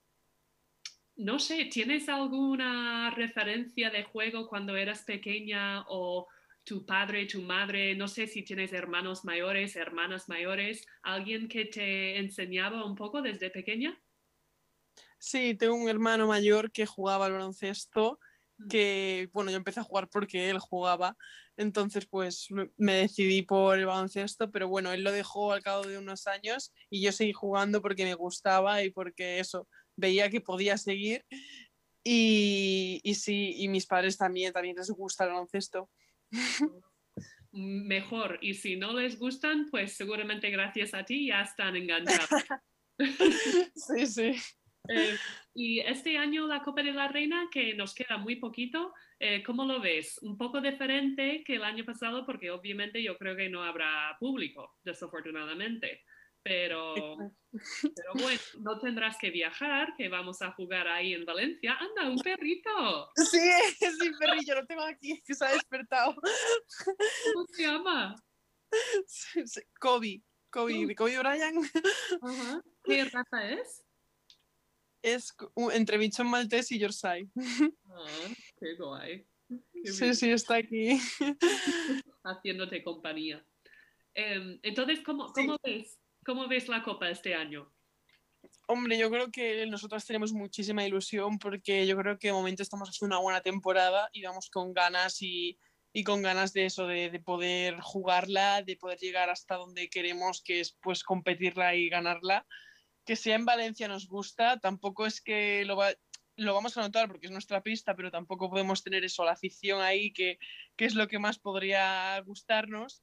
no 1.17 1.39
sé, 1.39 1.67
¿tienes 1.67 2.09
alguna 2.09 3.11
referencia 3.11 3.91
de 3.91 4.05
juego 4.05 4.49
cuando 4.49 4.77
eras 4.77 5.03
pequeña 5.05 5.85
o 5.89 6.29
tu 6.65 6.85
padre, 6.87 7.27
tu 7.27 7.43
madre, 7.43 7.95
no 7.95 8.09
sé 8.09 8.27
si 8.27 8.43
tienes 8.43 8.73
hermanos 8.73 9.25
mayores, 9.25 9.77
hermanas 9.77 10.29
mayores, 10.29 10.87
alguien 11.03 11.49
que 11.49 11.67
te 11.67 12.19
enseñaba 12.19 12.85
un 12.87 12.95
poco 12.97 13.23
desde 13.23 13.51
pequeña? 13.51 14.01
Sí, 15.19 15.55
tengo 15.57 15.75
un 15.75 15.89
hermano 15.89 16.27
mayor 16.27 16.71
que 16.73 16.87
jugaba 16.87 17.27
al 17.27 17.33
baloncesto, 17.33 18.19
Mm. 18.61 18.69
que, 18.69 19.29
bueno, 19.33 19.51
yo 19.51 19.57
empecé 19.57 19.81
a 19.81 19.83
jugar 19.85 20.09
porque 20.09 20.51
él 20.51 20.59
jugaba, 20.59 21.17
entonces 21.57 22.07
pues 22.07 22.47
me- 22.51 22.71
me 22.77 22.95
decidí 22.95 23.43
por 23.43 23.79
el 23.79 23.87
baloncesto, 23.87 24.51
pero 24.51 24.69
bueno, 24.69 24.93
él 24.93 25.03
lo 25.05 25.13
dejó 25.13 25.53
al 25.53 25.63
cabo 25.63 25.85
de 25.87 25.99
unos 25.99 26.27
años 26.27 26.73
y 26.91 27.03
yo 27.03 27.13
seguí 27.13 27.33
jugando 27.33 27.83
porque 27.83 28.05
me 28.05 28.15
gustaba 28.15 28.83
y 28.83 28.91
porque 28.91 29.41
eso, 29.41 29.69
veía 29.97 30.31
que 30.31 30.41
podía 30.41 30.77
seguir. 30.79 31.25
Y, 32.03 33.01
y 33.03 33.15
sí, 33.15 33.55
y 33.57 33.69
mis 33.69 33.87
padres 33.87 34.19
también, 34.19 34.53
también 34.53 34.77
les 34.77 34.91
gusta 34.91 35.25
el 35.25 35.31
baloncesto. 35.31 35.91
Mejor, 37.53 38.39
y 38.43 38.55
si 38.55 38.77
no 38.77 38.93
les 38.93 39.19
gustan, 39.19 39.69
pues 39.71 39.93
seguramente 39.93 40.51
gracias 40.51 40.93
a 40.93 41.05
ti 41.05 41.29
ya 41.29 41.43
están 41.43 41.77
enganchados. 41.77 42.29
Sí, 43.75 44.07
sí. 44.07 44.37
Eh, 44.89 45.17
y 45.55 45.81
este 45.81 46.17
año 46.17 46.47
la 46.47 46.63
Copa 46.63 46.83
de 46.83 46.93
la 46.93 47.09
Reina, 47.09 47.49
que 47.51 47.75
nos 47.75 47.95
queda 47.95 48.19
muy 48.19 48.37
poquito, 48.37 48.93
eh, 49.19 49.43
¿cómo 49.43 49.65
lo 49.65 49.81
ves? 49.81 50.19
Un 50.23 50.37
poco 50.37 50.61
diferente 50.61 51.43
que 51.45 51.57
el 51.57 51.65
año 51.65 51.85
pasado, 51.85 52.25
porque 52.25 52.51
obviamente 52.51 53.03
yo 53.03 53.17
creo 53.17 53.35
que 53.35 53.49
no 53.49 53.65
habrá 53.65 54.17
público, 54.21 54.77
desafortunadamente. 54.85 56.05
Pero, 56.45 56.95
pero 57.97 58.13
bueno, 58.15 58.41
no 58.61 58.79
tendrás 58.79 59.17
que 59.19 59.31
viajar, 59.31 59.95
que 59.97 60.11
vamos 60.11 60.43
a 60.43 60.53
jugar 60.53 60.87
ahí 60.87 61.15
en 61.15 61.25
Valencia. 61.25 61.75
¡Anda, 61.81 62.11
un 62.11 62.19
perrito! 62.19 63.09
Sí, 63.17 63.41
sí, 63.79 64.11
perrillo, 64.19 64.57
lo 64.57 64.67
tengo 64.67 64.83
aquí, 64.83 65.23
que 65.23 65.35
se 65.35 65.43
ha 65.43 65.53
despertado. 65.53 66.15
¿Cómo 66.15 67.47
se 67.51 67.63
llama? 67.63 68.15
Kobe, 69.81 70.23
Kobe, 70.51 70.95
Kobe 70.95 71.19
Bryant. 71.19 71.65
Ajá. 72.21 72.63
¿Qué 72.85 73.05
raza 73.07 73.51
es? 73.51 73.83
Es 75.01 75.35
entre 75.73 75.97
bichón 75.99 76.29
maltés 76.29 76.71
y 76.73 76.79
Yorkshire. 76.79 77.29
Ah, 77.91 78.07
qué 78.59 78.75
guay. 78.77 79.27
Qué 79.83 79.93
Sí, 79.93 80.01
bien. 80.03 80.15
sí, 80.17 80.31
está 80.31 80.57
aquí. 80.57 80.99
Haciéndote 82.23 82.83
compañía. 82.83 83.45
Em, 84.15 84.59
entonces, 84.63 85.01
¿cómo, 85.01 85.29
Sí. 85.29 85.47
cómo 85.47 85.59
ves? 85.63 85.99
¿Cómo 86.25 86.49
ves 86.49 86.69
la 86.69 86.83
Copa 86.83 87.11
este 87.11 87.35
año? 87.35 87.71
Hombre, 88.67 88.97
yo 88.99 89.11
creo 89.11 89.31
que 89.31 89.67
nosotros 89.67 90.05
tenemos 90.07 90.33
muchísima 90.33 90.85
ilusión 90.85 91.39
porque 91.39 91.87
yo 91.87 91.97
creo 91.99 92.19
que 92.19 92.29
de 92.29 92.33
momento 92.33 92.63
estamos 92.63 92.89
haciendo 92.89 93.17
una 93.17 93.23
buena 93.23 93.41
temporada 93.43 94.09
y 94.13 94.23
vamos 94.23 94.49
con 94.49 94.73
ganas 94.73 95.21
y, 95.21 95.59
y 95.93 96.03
con 96.03 96.23
ganas 96.23 96.53
de 96.55 96.67
eso, 96.67 96.87
de, 96.87 97.11
de 97.11 97.21
poder 97.21 97.79
jugarla, 97.81 98.63
de 98.63 98.77
poder 98.77 98.99
llegar 98.99 99.29
hasta 99.29 99.57
donde 99.57 99.91
queremos, 99.91 100.43
que 100.43 100.61
es 100.61 100.73
pues 100.81 101.03
competirla 101.05 101.75
y 101.75 101.89
ganarla. 101.91 102.47
Que 103.05 103.17
sea 103.17 103.37
en 103.37 103.45
Valencia 103.45 103.87
nos 103.87 104.09
gusta, 104.09 104.59
tampoco 104.61 105.05
es 105.05 105.21
que 105.21 105.65
lo, 105.67 105.77
va- 105.77 105.95
lo 106.37 106.55
vamos 106.55 106.77
a 106.79 106.81
notar 106.81 107.09
porque 107.09 107.27
es 107.27 107.33
nuestra 107.33 107.63
pista, 107.63 107.95
pero 107.95 108.11
tampoco 108.11 108.49
podemos 108.49 108.83
tener 108.83 109.05
eso, 109.05 109.25
la 109.27 109.33
afición 109.33 109.83
ahí, 109.83 110.11
que, 110.13 110.39
que 110.77 110.87
es 110.87 110.95
lo 110.95 111.07
que 111.07 111.19
más 111.19 111.39
podría 111.39 112.19
gustarnos. 112.21 113.03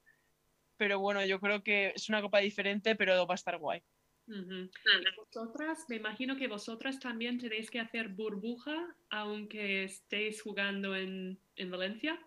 Pero 0.81 0.97
bueno, 0.97 1.23
yo 1.23 1.39
creo 1.39 1.63
que 1.63 1.93
es 1.95 2.09
una 2.09 2.23
copa 2.23 2.39
diferente, 2.39 2.95
pero 2.95 3.27
va 3.27 3.35
a 3.35 3.41
estar 3.41 3.55
guay. 3.59 3.83
Y 4.25 5.15
vosotras, 5.15 5.85
me 5.89 5.97
imagino 5.97 6.35
que 6.35 6.47
vosotras 6.47 6.99
también 6.99 7.37
tenéis 7.37 7.69
que 7.69 7.79
hacer 7.79 8.07
burbuja, 8.07 8.95
aunque 9.11 9.83
estéis 9.83 10.41
jugando 10.41 10.95
en, 10.95 11.39
en 11.55 11.69
Valencia. 11.69 12.19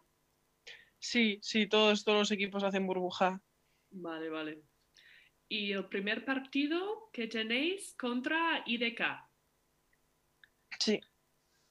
Sí, 1.00 1.40
sí, 1.42 1.66
todos, 1.66 2.04
todos 2.04 2.18
los 2.20 2.30
equipos 2.30 2.62
hacen 2.62 2.86
burbuja. 2.86 3.42
Vale, 3.90 4.28
vale. 4.28 4.62
Y 5.48 5.72
el 5.72 5.88
primer 5.88 6.24
partido 6.24 7.10
que 7.12 7.26
tenéis 7.26 7.96
contra 7.98 8.62
IDK. 8.66 9.02
Sí, 10.78 11.00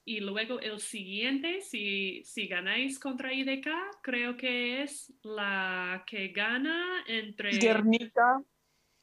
Y 0.06 0.20
luego 0.20 0.60
el 0.60 0.80
siguiente, 0.80 1.62
si, 1.62 2.24
si 2.26 2.48
ganáis 2.48 3.00
contra 3.00 3.34
IDK, 3.34 3.68
creo 4.02 4.36
que 4.36 4.84
es 4.84 5.14
la 5.24 6.04
que 6.06 6.30
gana 6.30 7.04
entre 7.08 7.58
Guernica. 7.58 8.44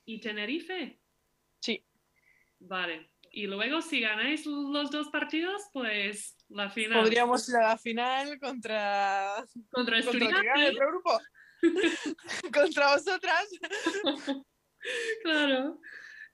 y 0.05 0.21
Tenerife. 0.21 1.01
Sí, 1.61 1.83
Vale. 2.61 3.11
Y 3.33 3.47
luego, 3.47 3.81
si 3.81 4.01
ganáis 4.01 4.45
los 4.45 4.91
dos 4.91 5.09
partidos, 5.09 5.63
pues 5.73 6.37
la 6.49 6.69
final 6.69 7.03
podríamos 7.03 7.49
ir 7.49 7.57
a 7.57 7.69
la 7.69 7.79
final 7.79 8.39
contra, 8.41 9.45
contra 9.71 10.03
contra 10.03 10.67
el 10.67 10.77
grupo. 10.77 11.19
contra 12.53 12.95
vosotras. 12.95 13.49
Claro. 15.23 15.81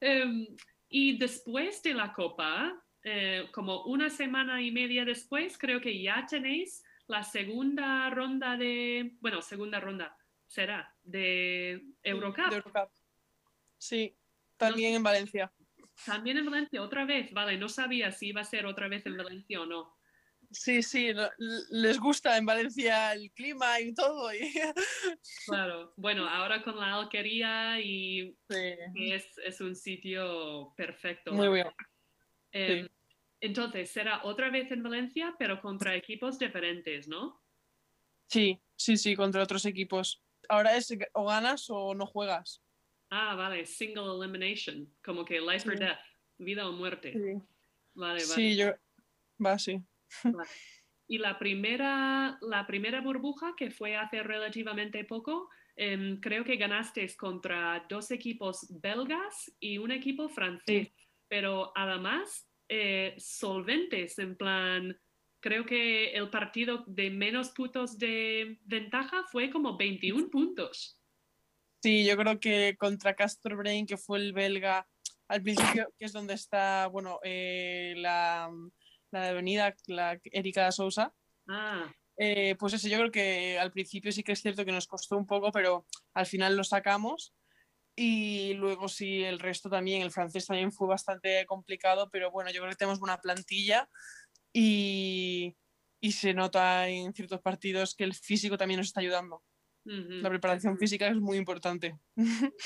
Em, 0.00 0.46
y 0.88 1.18
después 1.18 1.82
de 1.82 1.94
la 1.94 2.12
Copa, 2.12 2.72
eh, 3.08 3.46
como 3.52 3.84
una 3.84 4.10
semana 4.10 4.60
y 4.60 4.72
media 4.72 5.04
después, 5.04 5.56
creo 5.58 5.80
que 5.80 6.02
ya 6.02 6.26
tenéis 6.28 6.82
la 7.06 7.22
segunda 7.22 8.10
ronda 8.10 8.56
de, 8.56 9.12
bueno, 9.20 9.40
segunda 9.42 9.78
ronda 9.78 10.16
será 10.48 10.92
de 11.04 11.84
Eurocup. 12.02 12.48
De 12.50 12.56
Eurocup. 12.56 12.90
Sí, 13.78 14.16
también 14.56 14.94
en 14.94 15.04
Valencia. 15.04 15.52
También 16.04 16.38
en 16.38 16.46
Valencia, 16.46 16.82
otra 16.82 17.04
vez. 17.04 17.32
Vale, 17.32 17.56
no 17.56 17.68
sabía 17.68 18.10
si 18.10 18.28
iba 18.30 18.40
a 18.40 18.44
ser 18.44 18.66
otra 18.66 18.88
vez 18.88 19.06
en 19.06 19.16
Valencia 19.16 19.60
o 19.60 19.66
no. 19.66 19.96
Sí, 20.50 20.82
sí, 20.82 21.12
les 21.70 22.00
gusta 22.00 22.36
en 22.36 22.44
Valencia 22.46 23.12
el 23.12 23.30
clima 23.30 23.80
y 23.80 23.94
todo. 23.94 24.34
y- 24.34 24.38
Claro. 25.46 25.92
Bueno, 25.96 26.28
ahora 26.28 26.60
con 26.64 26.76
la 26.76 26.94
alquería 26.96 27.80
y 27.80 28.36
Sí, 28.48 29.12
es, 29.12 29.26
es 29.44 29.60
un 29.60 29.76
sitio 29.76 30.74
perfecto. 30.76 31.32
muy 31.32 31.48
bien. 31.48 31.68
Em, 32.52 32.88
Entonces, 33.40 33.90
será 33.90 34.24
otra 34.24 34.50
vez 34.50 34.70
en 34.70 34.82
Valencia, 34.82 35.34
pero 35.38 35.60
contra 35.60 35.94
equipos 35.94 36.38
diferentes, 36.38 37.08
¿no? 37.08 37.42
Sí, 38.28 38.60
sí, 38.76 38.96
sí, 38.96 39.14
contra 39.14 39.42
otros 39.42 39.64
equipos. 39.66 40.22
Ahora 40.48 40.76
es 40.76 40.92
o 41.12 41.26
ganas 41.26 41.66
o 41.70 41.94
no 41.94 42.06
juegas. 42.06 42.62
Ah, 43.10 43.34
vale, 43.34 43.66
single 43.66 44.16
elimination, 44.16 44.92
como 45.04 45.24
que 45.24 45.40
life 45.40 45.68
or 45.68 45.78
death, 45.78 45.98
vida 46.38 46.68
o 46.68 46.72
muerte. 46.72 47.12
Sí, 47.12 47.42
Vale, 47.94 48.20
vale. 48.20 48.24
sí 48.24 48.56
yo. 48.56 48.74
Va, 49.44 49.58
sí. 49.58 49.82
Y 51.08 51.18
la 51.18 51.38
primera, 51.38 52.36
la 52.40 52.66
primera 52.66 53.00
burbuja, 53.00 53.54
que 53.56 53.70
fue 53.70 53.96
hace 53.96 54.24
relativamente 54.24 55.04
poco, 55.04 55.48
em, 55.76 56.18
creo 56.18 56.42
que 56.42 56.56
ganaste 56.56 57.06
contra 57.16 57.86
dos 57.88 58.10
equipos 58.10 58.66
belgas 58.82 59.54
y 59.60 59.78
un 59.78 59.92
equipo 59.92 60.28
francés, 60.28 60.92
pero 61.28 61.70
además 61.76 62.45
eh, 62.68 63.14
solventes, 63.18 64.18
en 64.18 64.36
plan, 64.36 65.00
creo 65.40 65.64
que 65.64 66.12
el 66.12 66.30
partido 66.30 66.84
de 66.86 67.10
menos 67.10 67.50
puntos 67.50 67.98
de 67.98 68.58
ventaja 68.64 69.24
fue 69.30 69.50
como 69.50 69.76
21 69.76 70.30
puntos. 70.30 71.00
Sí, 71.82 72.04
yo 72.04 72.16
creo 72.16 72.40
que 72.40 72.76
contra 72.78 73.14
Castor 73.14 73.56
Brain, 73.56 73.86
que 73.86 73.96
fue 73.96 74.18
el 74.18 74.32
belga, 74.32 74.88
al 75.28 75.42
principio, 75.42 75.92
que 75.98 76.04
es 76.04 76.12
donde 76.12 76.34
está, 76.34 76.86
bueno, 76.88 77.20
eh, 77.22 77.94
la, 77.96 78.50
la 79.10 79.28
avenida, 79.28 79.74
la 79.86 80.18
Erika 80.32 80.70
Sousa, 80.72 81.14
Ah, 81.48 81.92
eh, 82.18 82.56
pues 82.58 82.72
eso, 82.74 82.88
yo 82.88 82.98
creo 82.98 83.10
que 83.10 83.58
al 83.58 83.70
principio 83.70 84.10
sí 84.10 84.22
que 84.22 84.32
es 84.32 84.40
cierto 84.40 84.64
que 84.64 84.72
nos 84.72 84.86
costó 84.86 85.16
un 85.16 85.26
poco, 85.26 85.52
pero 85.52 85.86
al 86.14 86.26
final 86.26 86.56
lo 86.56 86.64
sacamos. 86.64 87.34
Y 87.96 88.54
luego 88.54 88.88
sí, 88.88 89.24
el 89.24 89.38
resto 89.38 89.70
también, 89.70 90.02
el 90.02 90.10
francés 90.10 90.46
también 90.46 90.70
fue 90.72 90.86
bastante 90.86 91.44
complicado, 91.46 92.10
pero 92.10 92.30
bueno, 92.30 92.50
yo 92.50 92.60
creo 92.60 92.70
que 92.70 92.76
tenemos 92.76 93.00
buena 93.00 93.18
plantilla 93.18 93.88
y, 94.52 95.56
y 96.00 96.12
se 96.12 96.34
nota 96.34 96.88
en 96.88 97.14
ciertos 97.14 97.40
partidos 97.40 97.94
que 97.94 98.04
el 98.04 98.14
físico 98.14 98.58
también 98.58 98.78
nos 98.78 98.88
está 98.88 99.00
ayudando. 99.00 99.42
ujú. 99.86 100.22
La 100.22 100.30
preparación 100.30 100.78
física 100.78 101.08
es 101.08 101.16
muy 101.16 101.38
importante. 101.38 101.98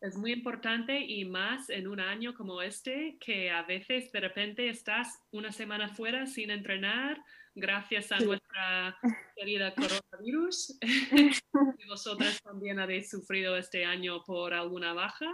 Es 0.00 0.16
muy 0.16 0.32
importante 0.32 0.98
y 0.98 1.26
más 1.26 1.68
en 1.68 1.86
un 1.86 2.00
año 2.00 2.34
como 2.34 2.62
este, 2.62 3.18
que 3.20 3.50
a 3.50 3.62
veces 3.64 4.10
de 4.12 4.20
repente 4.20 4.68
estás 4.70 5.20
una 5.30 5.52
semana 5.52 5.90
fuera 5.90 6.26
sin 6.26 6.50
entrenar 6.50 7.22
gracias 7.54 8.12
a 8.12 8.18
Sí. 8.18 8.24
nuestra 8.24 8.96
querida 9.36 9.74
coronavirus. 9.74 10.78
y 11.78 11.88
vosotras 11.88 12.40
también 12.42 12.78
habéis 12.78 13.10
sufrido 13.10 13.56
este 13.56 13.84
año 13.84 14.22
por 14.24 14.54
alguna 14.54 14.92
baja. 14.92 15.26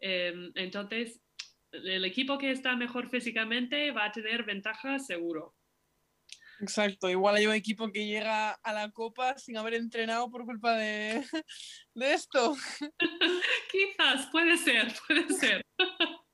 Em, 0.00 0.52
entonces, 0.54 1.20
el 1.72 2.04
equipo 2.04 2.38
que 2.38 2.50
está 2.50 2.76
mejor 2.76 3.10
físicamente 3.10 3.90
va 3.92 4.06
a 4.06 4.12
tener 4.12 4.44
ventaja 4.44 4.98
seguro. 4.98 5.54
Exacto, 6.60 7.08
igual 7.08 7.36
hay 7.36 7.46
un 7.46 7.54
equipo 7.54 7.90
que 7.92 8.06
llega 8.06 8.50
a 8.50 8.72
la 8.72 8.90
copa 8.90 9.38
sin 9.38 9.56
haber 9.56 9.74
entrenado 9.74 10.28
por 10.28 10.44
culpa 10.44 10.74
de, 10.76 11.24
de 11.94 12.14
esto. 12.14 12.56
Quizás, 13.70 14.26
puede 14.32 14.56
ser, 14.56 14.92
puede 15.06 15.28
ser. 15.34 15.62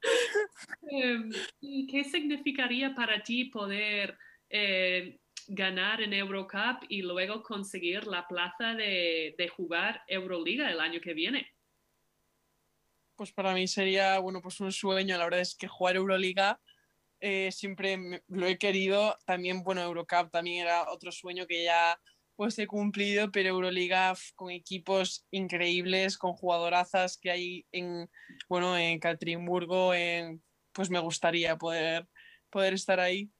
Em, 0.90 1.30
¿y 1.60 1.86
¿Qué 1.86 2.04
significaría 2.04 2.94
para 2.94 3.22
ti 3.22 3.46
poder 3.46 4.18
eh, 4.50 5.18
ganar 5.48 6.00
en 6.02 6.12
Eurocup 6.12 6.84
y 6.88 7.02
luego 7.02 7.42
conseguir 7.42 8.06
la 8.06 8.26
plaza 8.26 8.74
de, 8.74 9.34
de 9.36 9.48
jugar 9.48 10.02
Euroliga 10.06 10.70
el 10.70 10.80
año 10.80 11.00
que 11.00 11.14
viene? 11.14 11.48
Pues 13.16 13.32
para 13.32 13.54
mí 13.54 13.68
sería, 13.68 14.18
bueno, 14.18 14.40
pues 14.42 14.60
un 14.60 14.72
sueño. 14.72 15.16
La 15.16 15.24
verdad 15.24 15.40
es 15.40 15.54
que 15.54 15.68
jugar 15.68 15.96
Euroliga 15.96 16.60
eh, 17.20 17.50
siempre 17.52 17.96
me- 17.96 18.22
lo 18.28 18.46
he 18.46 18.58
querido. 18.58 19.16
También, 19.24 19.62
bueno, 19.62 19.82
Eurocup 19.82 20.30
también 20.30 20.62
era 20.66 20.90
otro 20.90 21.12
sueño 21.12 21.46
que 21.46 21.64
ya 21.64 21.98
pues 22.36 22.58
he 22.58 22.66
cumplido, 22.66 23.30
pero 23.30 23.50
Euroliga 23.50 24.12
con 24.34 24.50
equipos 24.50 25.24
increíbles, 25.30 26.18
con 26.18 26.32
jugadorazas 26.32 27.16
que 27.16 27.30
hay 27.30 27.66
en, 27.70 28.10
bueno, 28.48 28.76
en 28.76 28.98
Catrinburgo, 28.98 29.94
en, 29.94 30.42
pues 30.72 30.90
me 30.90 30.98
gustaría 30.98 31.56
poder, 31.56 32.08
poder 32.50 32.74
estar 32.74 32.98
ahí. 32.98 33.30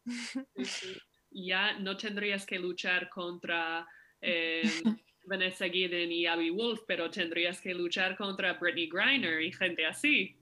Ya 1.35 1.79
no 1.79 1.97
tendrías 1.97 2.47
que 2.47 2.59
luchar 2.59 3.11
contra 3.11 3.87
eh, 4.21 4.63
Vanessa 5.27 5.67
Guiden 5.67 6.13
y 6.13 6.27
Abby 6.27 6.51
Wolf, 6.51 6.83
pero 6.87 7.11
tendrías 7.11 7.61
que 7.61 7.75
luchar 7.75 8.17
contra 8.17 8.55
Brittany 8.55 8.89
Griner 8.89 9.43
y 9.43 9.53
gente 9.53 9.85
así. 9.85 10.37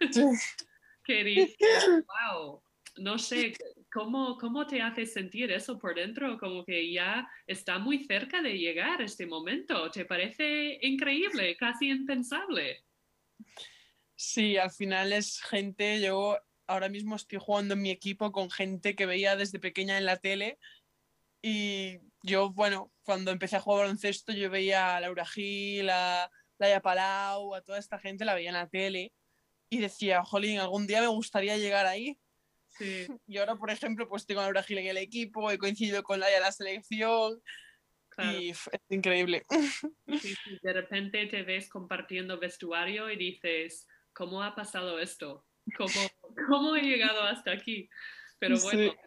que 1.04 1.24
dices, 1.24 1.56
wow, 2.06 2.62
no 2.98 3.18
sé, 3.18 3.54
¿cómo, 3.92 4.36
¿cómo 4.38 4.66
te 4.66 4.80
hace 4.80 5.06
sentir 5.06 5.50
eso 5.50 5.78
por 5.78 5.94
dentro? 5.94 6.38
Como 6.38 6.64
que 6.64 6.92
ya 6.92 7.28
está 7.46 7.78
muy 7.78 8.04
cerca 8.04 8.42
de 8.42 8.58
llegar 8.58 9.00
este 9.02 9.26
momento. 9.26 9.90
¿Te 9.90 10.04
parece 10.04 10.78
increíble, 10.82 11.56
casi 11.56 11.88
impensable? 11.88 12.84
Sí, 14.14 14.56
al 14.56 14.70
final 14.70 15.12
es 15.12 15.40
gente, 15.40 16.00
yo 16.00 16.38
ahora 16.66 16.88
mismo 16.88 17.16
estoy 17.16 17.38
jugando 17.40 17.74
en 17.74 17.82
mi 17.82 17.90
equipo 17.90 18.32
con 18.32 18.50
gente 18.50 18.94
que 18.94 19.06
veía 19.06 19.36
desde 19.36 19.58
pequeña 19.58 19.98
en 19.98 20.06
la 20.06 20.16
tele 20.16 20.58
y 21.42 21.98
yo, 22.22 22.52
bueno, 22.52 22.92
cuando 23.02 23.30
empecé 23.30 23.56
a 23.56 23.60
jugar 23.60 23.82
baloncesto 23.82 24.32
yo 24.32 24.48
veía 24.48 24.96
a 24.96 25.00
Laura 25.00 25.26
Gil, 25.26 25.90
a 25.90 26.30
Laia 26.58 26.80
Palau, 26.80 27.54
a 27.54 27.62
toda 27.62 27.78
esta 27.78 27.98
gente, 27.98 28.24
la 28.24 28.34
veía 28.34 28.50
en 28.50 28.54
la 28.54 28.68
tele 28.68 29.12
y 29.68 29.78
decía, 29.78 30.22
jolín, 30.24 30.60
algún 30.60 30.86
día 30.86 31.00
me 31.00 31.08
gustaría 31.08 31.56
llegar 31.56 31.86
ahí. 31.86 32.18
Sí. 32.68 33.06
Y 33.26 33.38
ahora, 33.38 33.56
por 33.56 33.70
ejemplo, 33.70 34.08
pues 34.08 34.26
tengo 34.26 34.40
a 34.40 34.44
Laura 34.44 34.62
Gil 34.62 34.78
en 34.78 34.86
el 34.86 34.96
equipo, 34.98 35.50
he 35.50 35.58
coincidido 35.58 36.02
con 36.02 36.20
Laia 36.20 36.36
en 36.36 36.42
la 36.42 36.52
selección 36.52 37.42
Claro. 38.14 38.38
y 38.38 38.50
es 38.50 38.68
increíble. 38.90 39.42
Sí, 40.06 40.34
sí, 40.44 40.58
De 40.62 40.72
repente 40.72 41.26
te 41.26 41.42
ves 41.42 41.68
compartiendo 41.68 42.38
vestuario 42.38 43.10
y 43.10 43.16
dices, 43.16 43.86
¿cómo 44.12 44.42
ha 44.42 44.54
pasado 44.54 44.98
esto? 44.98 45.46
¿Cómo, 45.76 45.90
cómo 46.48 46.76
he 46.76 46.82
llegado 46.82 47.22
hasta 47.22 47.52
aquí? 47.52 47.88
Pero 48.38 48.58
bueno, 48.60 48.92
Sí. 48.92 48.98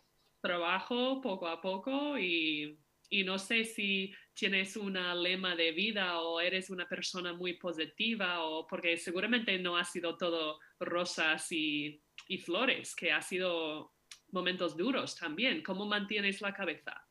trabajo 0.42 1.22
poco 1.22 1.48
a 1.48 1.62
poco 1.62 2.18
y, 2.18 2.80
y 3.10 3.24
no 3.24 3.38
sé 3.40 3.66
si 3.66 4.14
tienes 4.34 4.76
una 4.78 5.16
lema 5.16 5.56
de 5.56 5.72
vida 5.72 6.20
o 6.22 6.40
eres 6.40 6.70
una 6.70 6.88
persona 6.88 7.34
muy 7.34 7.54
positiva 7.54 8.44
o 8.44 8.68
porque 8.68 8.98
seguramente 8.98 9.58
no 9.60 9.78
ha 9.78 9.84
sido 9.84 10.18
todo 10.18 10.60
rosas 10.80 11.52
y, 11.52 12.02
y 12.28 12.38
flores, 12.38 12.96
que 12.96 13.12
ha 13.12 13.22
sido 13.22 13.94
momentos 14.32 14.76
duros 14.76 15.16
también. 15.16 15.64
¿Cómo 15.64 15.86
mantienes 15.86 16.42
la 16.42 16.54
cabeza? 16.54 17.02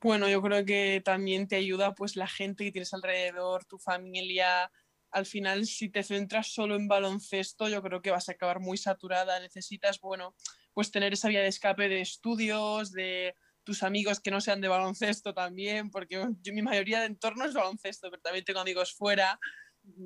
Bueno, 0.00 0.28
yo 0.28 0.42
creo 0.42 0.64
que 0.64 1.00
también 1.04 1.48
te 1.48 1.56
ayuda 1.56 1.94
pues 1.94 2.14
la 2.14 2.26
gente 2.28 2.64
que 2.64 2.72
tienes 2.72 2.92
alrededor, 2.92 3.64
tu 3.64 3.78
familia. 3.78 4.70
Al 5.14 5.26
final, 5.26 5.64
si 5.64 5.88
te 5.88 6.02
centras 6.02 6.48
solo 6.48 6.74
en 6.74 6.88
baloncesto, 6.88 7.68
yo 7.68 7.80
creo 7.82 8.02
que 8.02 8.10
vas 8.10 8.28
a 8.28 8.32
acabar 8.32 8.58
muy 8.58 8.76
saturada. 8.76 9.38
Necesitas, 9.38 10.00
bueno, 10.00 10.34
pues 10.72 10.90
tener 10.90 11.12
esa 11.12 11.28
vía 11.28 11.40
de 11.40 11.46
escape 11.46 11.88
de 11.88 12.00
estudios, 12.00 12.90
de 12.90 13.36
tus 13.62 13.84
amigos 13.84 14.18
que 14.18 14.32
no 14.32 14.40
sean 14.40 14.60
de 14.60 14.66
baloncesto 14.66 15.32
también, 15.32 15.90
porque 15.90 16.16
yo, 16.16 16.52
mi 16.52 16.62
mayoría 16.62 16.98
de 16.98 17.06
entorno 17.06 17.44
es 17.44 17.54
baloncesto, 17.54 18.10
pero 18.10 18.22
también 18.22 18.44
tengo 18.44 18.58
amigos 18.58 18.92
fuera. 18.92 19.38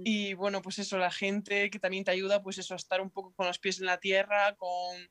Y 0.05 0.35
bueno, 0.35 0.61
pues 0.61 0.79
eso, 0.79 0.99
la 0.99 1.11
gente 1.11 1.71
que 1.71 1.79
también 1.79 2.05
te 2.05 2.11
ayuda, 2.11 2.42
pues 2.42 2.59
eso, 2.59 2.75
a 2.75 2.77
estar 2.77 3.01
un 3.01 3.11
poco 3.11 3.33
con 3.33 3.47
los 3.47 3.59
pies 3.59 3.81
en 3.81 3.87
la 3.87 3.99
tierra, 3.99 4.57
con, 4.57 5.09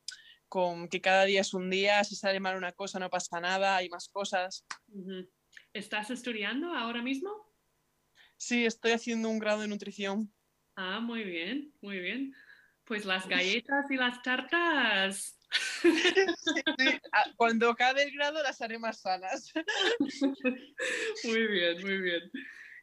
con 0.48 0.88
que 0.88 1.00
cada 1.00 1.24
día 1.24 1.40
es 1.40 1.54
un 1.54 1.70
día, 1.70 2.04
si 2.04 2.14
sale 2.14 2.38
mal 2.38 2.56
una 2.56 2.72
cosa 2.72 3.00
no 3.00 3.10
pasa 3.10 3.40
nada, 3.40 3.76
hay 3.76 3.88
más 3.88 4.08
cosas. 4.08 4.64
¿Estás 5.72 6.10
estudiando 6.10 6.72
ahora 6.72 7.02
mismo? 7.02 7.47
Sí, 8.38 8.64
estoy 8.64 8.92
haciendo 8.92 9.28
un 9.28 9.40
grado 9.40 9.62
de 9.62 9.68
nutrición. 9.68 10.32
Ah, 10.76 11.00
muy 11.00 11.24
bien, 11.24 11.72
muy 11.82 11.98
bien. 11.98 12.32
Pues 12.84 13.04
las 13.04 13.28
galletas 13.28 13.90
y 13.90 13.96
las 13.96 14.22
tartas. 14.22 15.34
Ah, 17.12 17.24
Cuando 17.36 17.70
acabe 17.70 18.02
el 18.02 18.12
grado 18.12 18.42
las 18.42 18.60
haré 18.60 18.78
más 18.78 19.00
sanas. 19.00 19.50
Muy 21.24 21.46
bien, 21.46 21.80
muy 21.80 21.98
bien. 22.02 22.30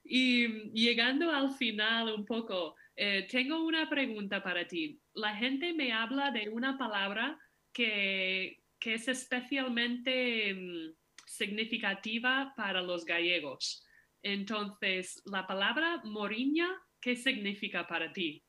Y 0.04 0.48
llegando 0.72 1.32
al 1.32 1.54
final 1.54 2.12
un 2.13 2.26
poco, 2.26 2.76
eh, 2.96 3.28
tengo 3.30 3.63
una 3.63 3.88
pregunta 3.88 4.41
para 4.41 4.68
ti. 4.68 5.00
La 5.13 5.36
gente 5.36 5.74
me 5.74 5.94
habla 5.94 6.32
de 6.32 6.50
una 6.50 6.78
palabra 6.78 7.38
que, 7.72 8.63
que 8.80 8.96
es 8.96 9.08
especialmente 9.08 10.54
mm, 10.54 10.96
significativa 11.26 12.52
para 12.58 12.82
los 12.82 13.06
gallegos. 13.06 13.85
Entonces, 14.25 15.21
la 15.25 15.45
palabra 15.45 16.01
moriña, 16.03 16.67
¿qué 16.99 17.15
significa 17.15 17.85
para 17.85 18.11
ti? 18.11 18.43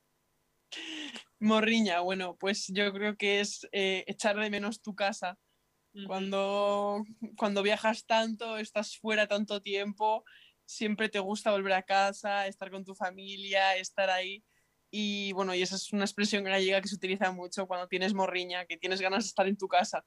Morriña, 1.39 2.01
bueno, 2.01 2.35
pues 2.41 2.69
yo 2.69 2.91
creo 2.95 3.15
que 3.19 3.41
es 3.41 3.69
eh, 3.73 4.03
echar 4.07 4.39
de 4.39 4.49
menos 4.49 4.81
tu 4.81 4.95
casa. 4.95 5.39
Cuando, 6.07 7.05
cuando 7.37 7.63
viajas 7.63 8.07
tanto, 8.07 8.57
estás 8.57 8.97
fuera 8.97 9.27
tanto 9.27 9.61
tiempo, 9.61 10.25
siempre 10.65 11.11
te 11.11 11.19
gusta 11.19 11.51
volver 11.51 11.75
a 11.75 11.83
casa, 11.83 12.47
estar 12.47 12.71
con 12.71 12.83
tu 12.83 12.95
familia, 12.95 13.77
estar 13.77 14.09
ahí. 14.09 14.43
Y 14.91 15.33
bueno, 15.33 15.55
y 15.55 15.61
esa 15.61 15.77
es 15.77 15.93
una 15.93 16.05
expresión 16.05 16.45
gallega 16.45 16.81
que 16.81 16.89
se 16.89 16.97
utiliza 16.97 17.33
mucho 17.33 17.67
cuando 17.67 17.87
tienes 17.87 18.15
morriña, 18.15 18.65
que 18.65 18.79
tienes 18.79 19.03
ganas 19.03 19.25
de 19.25 19.29
estar 19.29 19.47
en 19.47 19.59
tu 19.59 19.69
casa. 19.69 20.03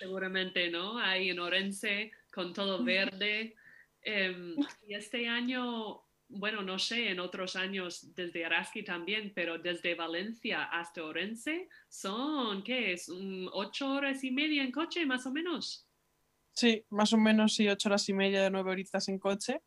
Seguramente, 0.00 0.68
¿no? 0.68 0.98
Ahí 0.98 1.30
en 1.30 1.38
Orense, 1.38 2.10
con 2.32 2.52
todo 2.52 2.82
verde. 2.82 3.54
Em, 4.08 4.54
y 4.86 4.94
este 4.94 5.26
año, 5.26 6.04
bueno, 6.28 6.62
no 6.62 6.78
sé, 6.78 7.10
en 7.10 7.18
otros 7.18 7.56
años 7.56 8.14
desde 8.14 8.44
Araski 8.44 8.84
también, 8.84 9.32
pero 9.34 9.58
desde 9.58 9.96
Valencia 9.96 10.62
hasta 10.62 11.02
Orense 11.02 11.68
son, 11.88 12.62
¿qué 12.62 12.92
es? 12.92 13.10
¿Ocho 13.52 13.90
horas 13.90 14.22
y 14.22 14.30
media 14.30 14.62
en 14.62 14.70
coche, 14.70 15.04
más 15.06 15.26
o 15.26 15.32
menos? 15.32 15.88
Sí, 16.52 16.86
más 16.88 17.12
o 17.12 17.18
menos 17.18 17.56
sí, 17.56 17.66
ocho 17.66 17.88
horas 17.88 18.08
y 18.08 18.14
media 18.14 18.42
de 18.44 18.50
nueve 18.50 18.70
horitas 18.70 19.08
en 19.08 19.18
coche. 19.18 19.60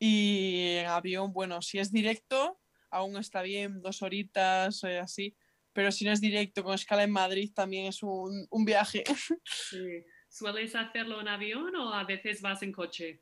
Y 0.00 0.78
en 0.78 0.86
avión, 0.86 1.32
bueno, 1.32 1.62
si 1.62 1.78
es 1.78 1.92
directo, 1.92 2.60
aún 2.90 3.16
está 3.16 3.42
bien, 3.42 3.80
dos 3.82 4.02
horitas, 4.02 4.82
eh, 4.82 4.98
así. 4.98 5.36
Pero 5.72 5.92
si 5.92 6.04
no 6.04 6.10
es 6.10 6.20
directo, 6.20 6.64
con 6.64 6.74
escala 6.74 7.04
en 7.04 7.12
Madrid, 7.12 7.52
también 7.54 7.86
es 7.86 8.02
un, 8.02 8.48
un 8.50 8.64
viaje. 8.64 9.04
Sí. 9.44 10.04
¿Sueles 10.28 10.74
hacerlo 10.74 11.20
en 11.20 11.28
avión 11.28 11.76
o 11.76 11.94
a 11.94 12.02
veces 12.02 12.42
vas 12.42 12.60
en 12.64 12.72
coche? 12.72 13.20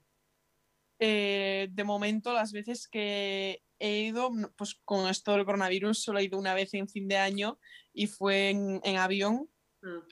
Eh, 1.04 1.66
de 1.72 1.82
momento, 1.82 2.32
las 2.32 2.52
veces 2.52 2.86
que 2.86 3.64
he 3.80 3.98
ido, 4.02 4.30
pues 4.56 4.76
con 4.84 5.08
esto 5.08 5.32
del 5.32 5.44
coronavirus, 5.44 6.00
solo 6.00 6.20
he 6.20 6.24
ido 6.24 6.38
una 6.38 6.54
vez 6.54 6.72
en 6.74 6.86
fin 6.88 7.08
de 7.08 7.16
año 7.16 7.58
y 7.92 8.06
fue 8.06 8.50
en, 8.50 8.80
en 8.84 8.96
avión. 8.98 9.50
Ah, 9.82 10.06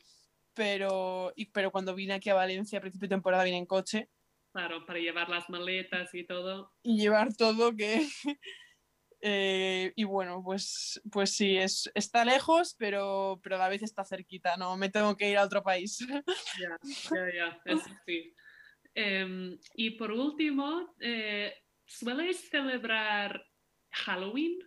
Pero, 0.53 1.33
y- 1.37 1.46
pero 1.46 1.70
cuando 1.70 1.94
vine 1.94 2.14
aquí 2.14 2.29
a 2.29 2.35
Valencia 2.35 2.79
a 2.79 2.81
principio 2.81 3.07
de 3.07 3.14
temporada 3.14 3.44
vine 3.44 3.59
en 3.59 3.66
coche 3.66 4.09
claro, 4.53 4.85
para 4.85 4.98
llevar 4.98 5.29
las 5.29 5.48
maletas 5.48 6.12
y 6.12 6.26
todo. 6.26 6.72
y 6.83 6.98
llevar 7.00 7.37
todo 7.37 7.76
que... 7.76 8.05
eh, 9.20 9.92
y 9.94 10.03
bueno, 10.05 10.42
pues, 10.42 11.00
pues 11.12 11.31
sí, 11.37 11.57
es, 11.57 11.88
está 11.94 12.24
lejos, 12.24 12.74
pero, 12.76 13.38
pero 13.44 13.55
a 13.55 13.59
la 13.59 13.68
vez 13.68 13.83
está 13.85 14.05
cerquita, 14.05 14.57
no 14.57 14.76
me 14.76 14.88
tengo 14.90 15.16
que 15.16 15.31
ir 15.31 15.38
a 15.38 15.44
otro 15.44 15.62
país. 15.62 15.98
Ya, 16.59 16.76
ya, 17.14 17.33
ya, 17.33 17.61
eso 17.64 17.85
sí. 18.05 18.35
Em, 18.94 19.59
y 19.74 19.90
por 19.92 20.11
último, 20.12 20.94
eh, 21.00 21.55
¿sueles 21.87 22.48
celebrar 22.50 23.44
Halloween? 23.90 24.59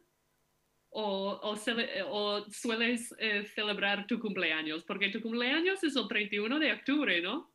¿O, 0.96 1.56
cele- 1.58 2.04
o 2.08 2.46
sueles 2.52 3.14
eh, 3.20 3.46
celebrar 3.46 4.06
tu 4.08 4.20
cumpleaños? 4.20 4.84
Porque 4.86 5.10
tu 5.10 5.22
cumpleaños 5.22 5.84
es 5.84 5.96
el 5.96 6.08
31 6.08 6.60
de 6.60 6.72
octubre, 6.72 7.22
¿no? 7.22 7.53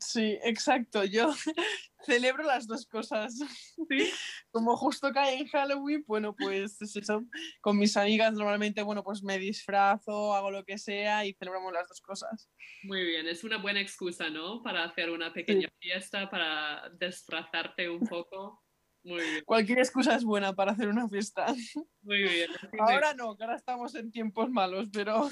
Sí, 0.00 0.38
exacto, 0.42 1.04
yo 1.04 1.32
celebro 2.04 2.44
las 2.44 2.66
dos 2.66 2.86
cosas. 2.86 3.34
Sí. 3.36 3.86
Como 4.50 4.76
justo 4.76 5.12
cae 5.12 5.38
en 5.38 5.48
Halloween, 5.48 6.04
bueno, 6.06 6.34
pues 6.34 6.80
es 6.80 6.96
eso. 6.96 7.24
Con 7.60 7.78
mis 7.78 7.96
amigas 7.96 8.32
normalmente, 8.34 8.82
bueno, 8.82 9.02
pues 9.02 9.22
me 9.22 9.38
disfrazo, 9.38 10.34
hago 10.34 10.50
lo 10.50 10.64
que 10.64 10.78
sea 10.78 11.26
y 11.26 11.34
celebramos 11.34 11.72
las 11.72 11.88
dos 11.88 12.00
cosas. 12.00 12.50
Muy 12.84 13.04
bien, 13.04 13.26
es 13.28 13.44
una 13.44 13.58
buena 13.58 13.80
excusa, 13.80 14.30
¿no? 14.30 14.62
Para 14.62 14.84
hacer 14.84 15.10
una 15.10 15.32
pequeña 15.32 15.68
fiesta, 15.80 16.30
para 16.30 16.90
disfrazarte 16.98 17.88
un 17.88 18.06
poco. 18.06 18.62
Muy 19.04 19.22
bien, 19.22 19.44
Cualquier 19.44 19.78
excusa 19.78 20.16
es 20.16 20.24
buena 20.24 20.52
para 20.52 20.72
hacer 20.72 20.88
una 20.88 21.08
fiesta. 21.08 21.46
muy 22.02 22.22
bien. 22.22 22.50
Ahora 22.78 23.14
no, 23.14 23.36
que 23.36 23.44
ahora 23.44 23.56
estamos 23.56 23.94
en 23.94 24.10
tiempos 24.10 24.50
malos, 24.50 24.88
pero 24.92 25.28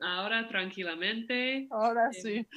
Ahora 0.00 0.48
tranquilamente. 0.48 1.68
ahora 1.70 2.12
Sí. 2.12 2.20
sí. 2.22 2.48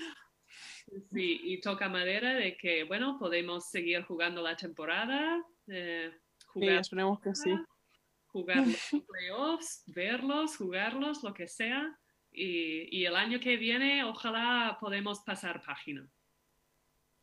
Sí, 1.12 1.42
y 1.44 1.62
toca 1.62 1.90
madera 1.90 2.34
de 2.34 2.58
que, 2.58 2.84
bueno, 2.84 3.18
podemos 3.20 3.70
seguir 3.70 4.04
jugando 4.04 4.42
la 4.42 4.56
temporada, 4.56 5.44
eh, 5.68 6.12
Sí, 6.12 6.48
jugar, 6.48 6.80
esperemos 6.80 7.20
que 7.20 7.36
sí. 7.36 7.52
jugar 8.28 8.66
los 8.66 8.78
playoffs, 9.08 9.84
verlos, 9.88 10.58
jugarlos, 10.58 11.24
lo 11.24 11.34
que 11.34 11.48
sea. 11.48 11.98
Y, 12.32 12.98
y 12.98 13.06
el 13.06 13.16
año 13.16 13.40
que 13.40 13.58
viene, 13.58 14.04
ojalá 14.04 14.78
podemos 14.80 15.22
pasar 15.22 15.62
página. 15.64 16.10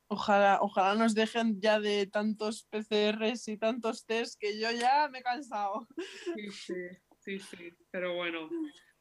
Ojalá, 0.09 0.59
ojalá 0.61 0.95
nos 0.95 1.15
dejen 1.15 1.61
ya 1.61 1.81
de 1.81 2.07
tantos 2.07 2.65
PCRs 2.71 3.49
y 3.49 3.57
tantos 3.57 4.07
test 4.07 4.39
que 4.39 4.59
yo 4.61 4.71
ya 4.71 5.09
me 5.09 5.19
he 5.19 5.23
cansado. 5.23 5.87
Sí, 6.35 6.51
sí, 6.53 6.75
sí, 7.19 7.39
sí. 7.41 7.75
Pero 7.91 8.15
bueno, 8.15 8.49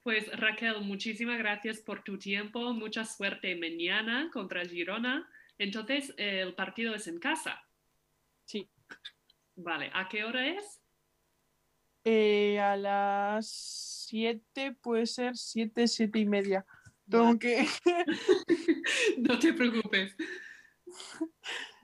pues 0.05 0.27
Raquel, 0.39 0.81
muchísimas 0.81 1.39
gracias 1.39 1.79
por 1.79 2.03
tu 2.03 2.19
tiempo. 2.19 2.73
Mucha 2.73 3.03
suerte 3.05 3.55
mañana 3.55 4.29
contra 4.31 4.63
Girona. 4.63 5.27
Entonces, 5.57 6.13
el 6.17 6.53
partido 6.53 6.93
es 6.93 7.07
en 7.07 7.17
casa. 7.17 7.59
Sí. 8.45 8.69
Vale, 9.55 9.89
¿a 9.95 10.07
qué 10.07 10.23
hora 10.23 10.47
es? 10.47 10.79
Eh, 12.03 12.59
a 12.59 12.77
las 12.77 13.49
7 14.07 14.73
puede 14.79 15.07
ser 15.07 15.35
7, 15.35 15.87
7 15.87 16.19
y 16.19 16.25
media. 16.27 16.63
Tengo 17.09 17.39
que. 17.39 17.65
No 19.17 19.39
te 19.39 19.53
preocupes. 19.53 20.15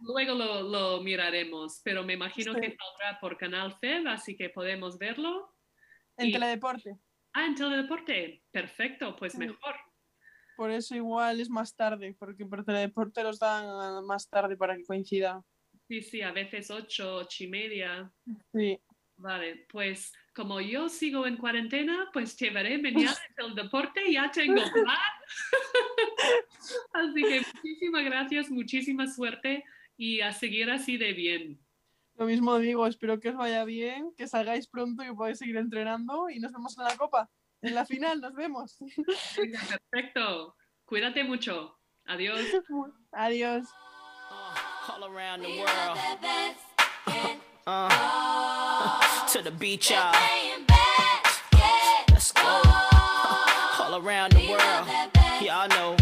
Luego 0.03 0.35
lo, 0.35 0.61
lo 0.61 1.01
miraremos, 1.01 1.81
pero 1.83 2.03
me 2.03 2.13
imagino 2.13 2.53
Sí. 2.53 2.61
que 2.61 2.67
saldrá 2.77 3.19
por 3.19 3.35
Canal 3.35 3.75
FEB, 3.79 4.07
así 4.09 4.35
que 4.37 4.49
podemos 4.49 4.99
verlo. 4.99 5.55
En 6.17 6.27
Y- 6.27 6.31
teledeporte. 6.33 6.97
Ah, 7.33 7.45
en 7.45 7.55
Teledeporte. 7.55 8.43
Perfecto, 8.51 9.15
pues 9.15 9.37
mejor. 9.37 9.75
Por 10.57 10.69
eso 10.69 10.95
igual 10.95 11.39
es 11.39 11.49
más 11.49 11.75
tarde, 11.75 12.15
porque 12.19 12.45
por 12.45 12.63
teledeporte 12.63 13.23
los 13.23 13.39
dan 13.39 14.05
más 14.05 14.29
tarde 14.29 14.57
para 14.57 14.75
que 14.75 14.83
coincida. 14.83 15.43
Sí, 15.87 16.01
sí, 16.01 16.21
a 16.21 16.31
veces 16.31 16.69
ocho, 16.69 17.15
ocho 17.15 17.43
y 17.43 17.47
media. 17.47 18.11
Sí. 18.53 18.79
Vale, 19.17 19.65
pues 19.69 20.13
como 20.33 20.61
yo 20.61 20.89
sigo 20.89 21.27
en 21.27 21.37
cuarentena, 21.37 22.09
pues 22.11 22.35
te 22.35 22.49
veré 22.49 22.77
mañana 22.77 23.17
el 23.37 23.55
deporte, 23.55 24.01
ya 24.11 24.31
tengo 24.31 24.55
plan. 24.73 24.97
así 26.93 27.21
que 27.21 27.41
muchísimas 27.53 28.05
gracias, 28.05 28.49
muchísima 28.49 29.07
suerte 29.07 29.63
y 29.97 30.21
a 30.21 30.31
seguir 30.31 30.71
así 30.71 30.97
de 30.97 31.13
bien. 31.13 31.59
Lo 32.15 32.25
mismo 32.25 32.57
digo, 32.57 32.85
espero 32.85 33.19
que 33.19 33.29
os 33.29 33.35
vaya 33.35 33.63
bien, 33.63 34.13
que 34.15 34.27
salgáis 34.27 34.67
pronto 34.67 35.03
y 35.03 35.07
que 35.07 35.13
podáis 35.13 35.39
seguir 35.39 35.57
entrenando 35.57 36.29
y 36.29 36.39
nos 36.39 36.51
vemos 36.51 36.77
en 36.77 36.83
la 36.83 36.97
copa. 36.97 37.29
En 37.61 37.75
la 37.75 37.85
final, 37.85 38.19
nos 38.19 38.33
vemos. 38.33 38.77
Perfecto. 39.91 40.55
Cuídate 40.85 41.23
mucho. 41.23 41.77
Adiós. 42.05 42.41
Adiós. 43.11 43.67
All 44.89 45.03
around 45.05 45.43
the 45.43 45.59
world. 45.59 45.97
Uh, 47.67 49.27
to 49.27 49.41
the 49.41 49.51
beach, 49.51 49.91
y'all. 49.91 50.11
Let's 52.09 52.31
go. 52.31 52.61
All 53.79 53.95
around 53.95 54.33
the 54.33 54.49
world. 54.49 54.87
Y'all 55.41 55.67
know 55.69 55.95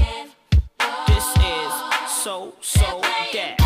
this 1.08 1.26
is 1.38 1.74
so, 2.24 2.54
so 2.62 3.02
that. 3.34 3.59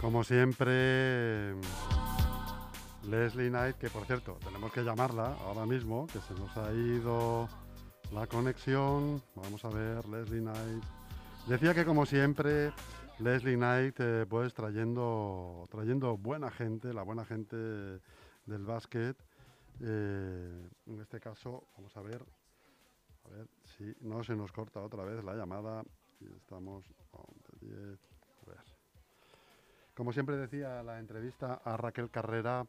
Como 0.00 0.24
siempre, 0.24 1.54
Leslie 3.06 3.50
Knight, 3.50 3.76
que 3.76 3.90
por 3.90 4.06
cierto, 4.06 4.38
tenemos 4.42 4.72
que 4.72 4.82
llamarla 4.82 5.34
ahora 5.34 5.66
mismo, 5.66 6.06
que 6.06 6.20
se 6.22 6.32
nos 6.32 6.56
ha 6.56 6.72
ido 6.72 7.46
la 8.10 8.26
conexión. 8.26 9.22
Vamos 9.34 9.62
a 9.66 9.68
ver, 9.68 10.08
Leslie 10.08 10.40
Knight. 10.40 10.84
Decía 11.46 11.74
que 11.74 11.84
como 11.84 12.06
siempre, 12.06 12.72
Leslie 13.18 13.56
Knight, 13.56 13.96
eh, 13.98 14.24
pues 14.26 14.54
trayendo, 14.54 15.68
trayendo 15.70 16.16
buena 16.16 16.50
gente, 16.50 16.94
la 16.94 17.02
buena 17.02 17.26
gente 17.26 17.56
del 17.56 18.64
básquet. 18.64 19.18
Eh, 19.80 20.68
en 20.86 21.00
este 21.00 21.20
caso, 21.20 21.68
vamos 21.76 21.94
a 21.98 22.00
ver, 22.00 22.24
a 23.26 23.28
ver 23.28 23.48
si 23.76 23.94
no 24.00 24.24
se 24.24 24.34
nos 24.34 24.50
corta 24.50 24.80
otra 24.80 25.04
vez 25.04 25.22
la 25.22 25.34
llamada. 25.34 25.84
Estamos, 26.38 26.86
11, 27.12 27.52
10, 27.60 27.74
a 27.74 27.76
ver. 27.76 28.09
Como 30.00 30.14
siempre 30.14 30.38
decía 30.38 30.82
la 30.82 30.98
entrevista 30.98 31.60
a 31.62 31.76
Raquel 31.76 32.08
Carrera, 32.10 32.64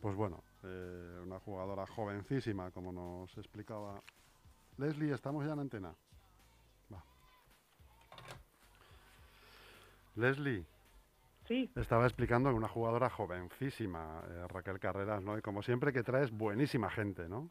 pues 0.00 0.14
bueno, 0.14 0.44
eh, 0.62 1.20
una 1.20 1.40
jugadora 1.40 1.84
jovencísima, 1.84 2.70
como 2.70 2.92
nos 2.92 3.36
explicaba. 3.38 4.00
Leslie, 4.76 5.12
estamos 5.12 5.44
ya 5.44 5.54
en 5.54 5.58
antena. 5.58 5.92
Va. 6.94 7.02
Leslie, 10.14 10.64
Sí, 11.48 11.68
estaba 11.74 12.04
explicando 12.06 12.50
que 12.50 12.54
una 12.54 12.68
jugadora 12.68 13.10
jovencísima, 13.10 14.22
eh, 14.28 14.46
Raquel 14.46 14.78
Carreras, 14.78 15.24
¿no? 15.24 15.36
Y 15.36 15.42
como 15.42 15.64
siempre 15.64 15.92
que 15.92 16.04
traes 16.04 16.30
buenísima 16.30 16.88
gente, 16.88 17.28
¿no? 17.28 17.50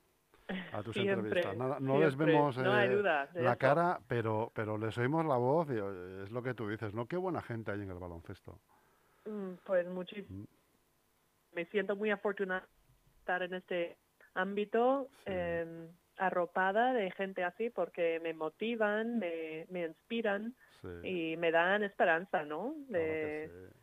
A 0.72 0.82
tus 0.82 0.94
siempre. 0.94 1.14
entrevistas. 1.28 1.58
Nada- 1.58 1.82
no 1.82 2.00
les 2.00 2.16
vemos 2.16 2.56
No 2.56 2.80
eh, 2.80 2.88
duda 2.96 3.30
la 3.34 3.50
eso. 3.52 3.60
cara, 3.60 4.00
pero, 4.08 4.50
pero 4.56 4.78
les 4.78 4.98
oímos 4.98 5.26
la 5.26 5.36
voz 5.36 5.68
y 5.72 6.24
es 6.24 6.32
lo 6.32 6.42
que 6.42 6.54
tú 6.54 6.70
dices, 6.70 6.94
¿no? 6.94 7.06
Qué 7.06 7.18
buena 7.18 7.42
gente 7.42 7.72
hay 7.72 7.82
en 7.82 7.92
el 7.92 8.00
baloncesto. 8.00 8.62
Mm, 9.26 9.54
Pues 9.66 9.88
muchísimo. 9.88 10.44
Mm. 10.44 11.56
Me 11.56 11.66
siento 11.66 11.96
muy 11.96 12.12
afortunada 12.12 12.62
de 12.62 13.20
estar 13.20 13.42
en 13.44 13.54
este 13.54 13.98
ámbito 14.34 15.08
Sí. 15.20 15.24
eh, 15.28 15.88
arropada 16.18 16.94
de 16.94 17.12
gente 17.12 17.44
así 17.44 17.70
porque 17.70 18.20
me 18.22 18.34
motivan, 18.34 19.20
me, 19.20 19.66
me 19.70 19.86
inspiran 19.86 20.56
Sí, 20.82 20.88
y 21.04 21.38
me 21.38 21.52
dan 21.52 21.84
esperanza, 21.84 22.44
¿no? 22.44 22.76
De, 22.90 23.50
sí. 23.70 23.76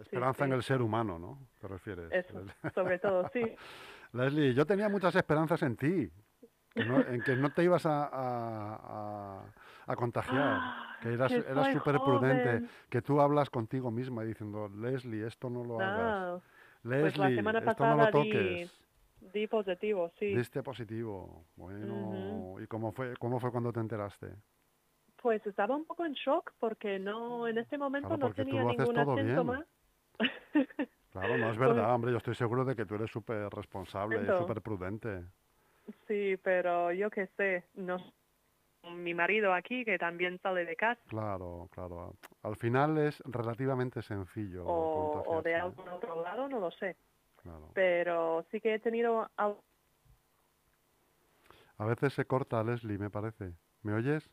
Esperanza 0.00 0.44
en 0.46 0.52
el 0.52 0.62
ser 0.62 0.80
humano, 0.80 1.18
¿no? 1.18 1.46
¿Te 1.60 1.68
refieres? 1.68 2.10
Eso, 2.12 2.44
sobre 2.74 2.98
todo, 2.98 3.28
sí. 3.32 3.42
Leslie, 4.12 4.54
yo 4.54 4.64
tenía 4.66 4.88
muchas 4.88 5.14
esperanzas 5.14 5.62
en 5.62 5.76
ti, 5.76 6.10
que 6.74 6.84
no- 6.84 7.00
en 7.06 7.22
que 7.22 7.36
no 7.36 7.50
te 7.52 7.62
ibas 7.64 7.84
a, 7.86 8.06
a- 8.06 8.74
a- 9.42 9.52
a 9.90 9.96
contagiar, 9.96 10.38
Ah, 10.38 10.96
que 11.00 11.12
eras, 11.12 11.32
que 11.32 11.40
eras 11.40 11.72
súper 11.72 12.00
prudente, 12.00 12.62
que 12.88 13.02
tú 13.02 13.20
hablas 13.20 13.50
contigo 13.50 13.90
misma 13.90 14.22
diciendo, 14.22 14.68
Leslie, 14.68 15.26
esto 15.26 15.50
no 15.50 15.64
lo 15.64 15.80
hagas. 15.80 16.16
No, 16.16 16.42
pues 16.82 17.16
la 17.16 17.26
Leslie, 17.26 17.36
semana 17.36 17.58
esto 17.58 17.86
no 17.86 17.96
lo 17.96 18.06
di- 18.06 18.10
toques. 18.10 18.80
di 19.32 19.46
positivo, 19.46 20.10
sí. 20.18 20.34
Diste 20.34 20.62
positivo. 20.62 21.44
Bueno, 21.56 22.60
¿y 22.60 22.66
cómo 22.66 22.92
fue, 22.92 23.14
cómo 23.18 23.38
fue 23.40 23.50
cuando 23.50 23.72
te 23.72 23.80
enteraste? 23.80 24.28
Pues 25.20 25.44
estaba 25.46 25.76
un 25.76 25.84
poco 25.84 26.06
en 26.06 26.12
shock 26.14 26.52
porque 26.58 26.98
no, 26.98 27.46
en 27.46 27.58
este 27.58 27.76
momento 27.76 28.08
Claro, 28.08 28.28
no 28.28 28.32
tenía 28.34 28.64
ningún 28.64 28.94
síntoma. 29.16 29.64
Claro, 31.12 31.36
no 31.36 31.50
es 31.50 31.58
Pues- 31.58 31.68
verdad, 31.68 31.94
hombre, 31.94 32.12
yo 32.12 32.18
estoy 32.18 32.34
seguro 32.34 32.64
de 32.64 32.74
que 32.76 32.86
tú 32.86 32.94
eres 32.94 33.10
súper 33.10 33.50
responsable 33.50 34.16
y 34.22 34.26
súper 34.38 34.62
prudente. 34.62 35.24
Sí, 36.06 36.36
pero 36.42 36.92
yo 36.92 37.10
qué 37.10 37.26
sé, 37.36 37.64
no 37.74 37.98
mi 38.88 39.14
marido 39.14 39.52
aquí 39.52 39.84
que 39.84 39.98
también 39.98 40.38
sale 40.42 40.64
de 40.64 40.76
casa 40.76 41.00
Claro, 41.08 41.68
claro. 41.72 42.14
Al 42.42 42.56
final 42.56 42.98
es 42.98 43.20
relativamente 43.26 44.02
sencillo. 44.02 44.64
o, 44.66 45.22
o 45.26 45.42
de 45.42 45.54
algún 45.54 45.88
otro 45.88 46.22
lado, 46.22 46.48
no 46.48 46.58
lo 46.60 46.70
sé. 46.72 46.96
Claro. 47.42 47.70
Pero 47.74 48.44
sí 48.50 48.60
que 48.60 48.74
he 48.74 48.78
tenido 48.78 49.30
A 51.78 51.84
veces 51.86 52.12
se 52.14 52.24
corta, 52.26 52.62
Leslie, 52.62 52.98
me 52.98 53.10
parece. 53.10 53.52
¿Me 53.82 53.94
oyes? 53.94 54.28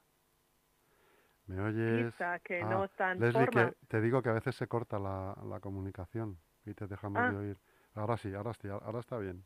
¿Me 1.48 1.62
oyes? 1.62 2.14
quizá 2.14 2.40
que 2.40 2.62
Ah, 2.62 2.66
no 2.70 2.84
está 2.86 3.14
en 3.14 3.20
Leslie, 3.22 3.46
forma. 3.46 3.70
que 3.72 3.78
te 3.88 4.02
digo 4.02 4.22
que 4.22 4.30
a 4.30 4.34
veces 4.34 4.56
se 4.56 4.68
corta 4.68 5.00
la, 5.00 5.34
la 5.46 5.60
comunicación 5.62 6.38
y 6.66 6.74
te 6.74 6.88
dejamos 6.88 7.22
Ah. 7.24 7.32
de 7.32 7.38
oír. 7.38 7.58
Ahora 7.96 8.18
sí, 8.18 8.34
ahora 8.34 8.54
sí, 8.54 8.68
ahora 8.68 9.00
está 9.00 9.18
bien. 9.18 9.44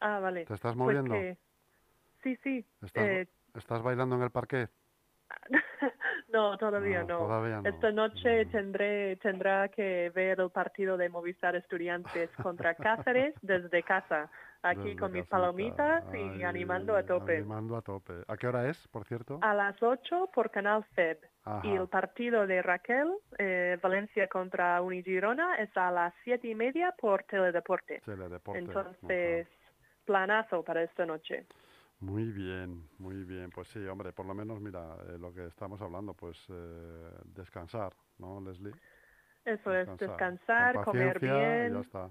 Ah, 0.00 0.18
vale. 0.18 0.46
¿Te 0.46 0.54
estás 0.54 0.74
Pues 0.74 0.78
moviendo? 0.78 1.14
que- 1.14 1.36
Sí, 2.22 2.36
sí. 2.42 2.64
¿Estás, 2.80 3.04
eh, 3.04 3.28
¿Estás 3.54 3.82
bailando 3.82 4.16
en 4.16 4.22
el 4.22 4.30
parque? 4.30 4.68
no, 6.28 6.56
todavía 6.58 7.02
no. 7.04 7.18
Todavía 7.18 7.60
no. 7.60 7.68
Esta 7.68 7.90
noche 7.90 8.44
Mm. 8.44 8.50
tendré 8.50 9.16
tendrá 9.16 9.68
que 9.68 10.10
ver 10.14 10.40
el 10.40 10.50
partido 10.50 10.96
de 10.96 11.08
Movistar 11.08 11.56
Estudiantes 11.56 12.30
contra 12.42 12.74
Cáceres 12.74 13.34
desde 13.42 13.82
casa, 13.82 14.30
aquí 14.62 14.80
Desde 14.88 14.96
con 14.96 15.12
mis 15.12 15.26
palomitas 15.26 16.04
y 16.14 16.42
animando 16.42 16.96
a 16.96 17.02
tope. 17.04 17.38
Animando 17.38 17.76
a 17.76 17.82
tope. 17.82 18.12
¿A 18.28 18.36
qué 18.36 18.46
hora 18.46 18.68
es, 18.68 18.88
por 18.88 19.04
cierto? 19.06 19.38
A 19.42 19.54
las 19.54 19.82
8 19.82 20.30
por 20.34 20.50
Canal 20.50 20.84
FEB. 20.94 21.18
Ajá. 21.44 21.66
Y 21.66 21.72
el 21.74 21.88
partido 21.88 22.46
de 22.46 22.62
Raquel, 22.62 23.10
eh, 23.38 23.78
Valencia 23.82 24.28
contra 24.28 24.80
Unigirona, 24.80 25.56
es 25.56 25.74
a 25.76 25.90
las 25.90 26.14
siete 26.24 26.48
y 26.48 26.54
media 26.54 26.94
por 26.98 27.24
Teledeporte. 27.24 28.00
Teledeporte. 28.04 28.58
Entonces, 28.60 29.48
planazo 30.04 30.62
para 30.62 30.82
esta 30.82 31.04
noche. 31.06 31.46
Muy 32.02 32.24
bien, 32.32 32.82
muy 32.98 33.22
bien. 33.24 33.50
Pues 33.50 33.68
sí, 33.68 33.78
hombre, 33.86 34.12
por 34.12 34.26
lo 34.26 34.34
menos, 34.34 34.60
mira, 34.60 34.96
eh, 35.08 35.18
lo 35.18 35.32
que 35.32 35.46
estamos 35.46 35.80
hablando, 35.80 36.14
pues 36.14 36.36
eh, 36.50 37.10
descansar, 37.26 37.92
¿no, 38.18 38.40
Leslie? 38.40 38.72
Eso 39.44 39.72
es, 39.72 39.88
descansar, 39.98 40.84
comer 40.84 41.20
bien. 41.20 41.74
ya 41.74 41.80
está. 41.80 42.10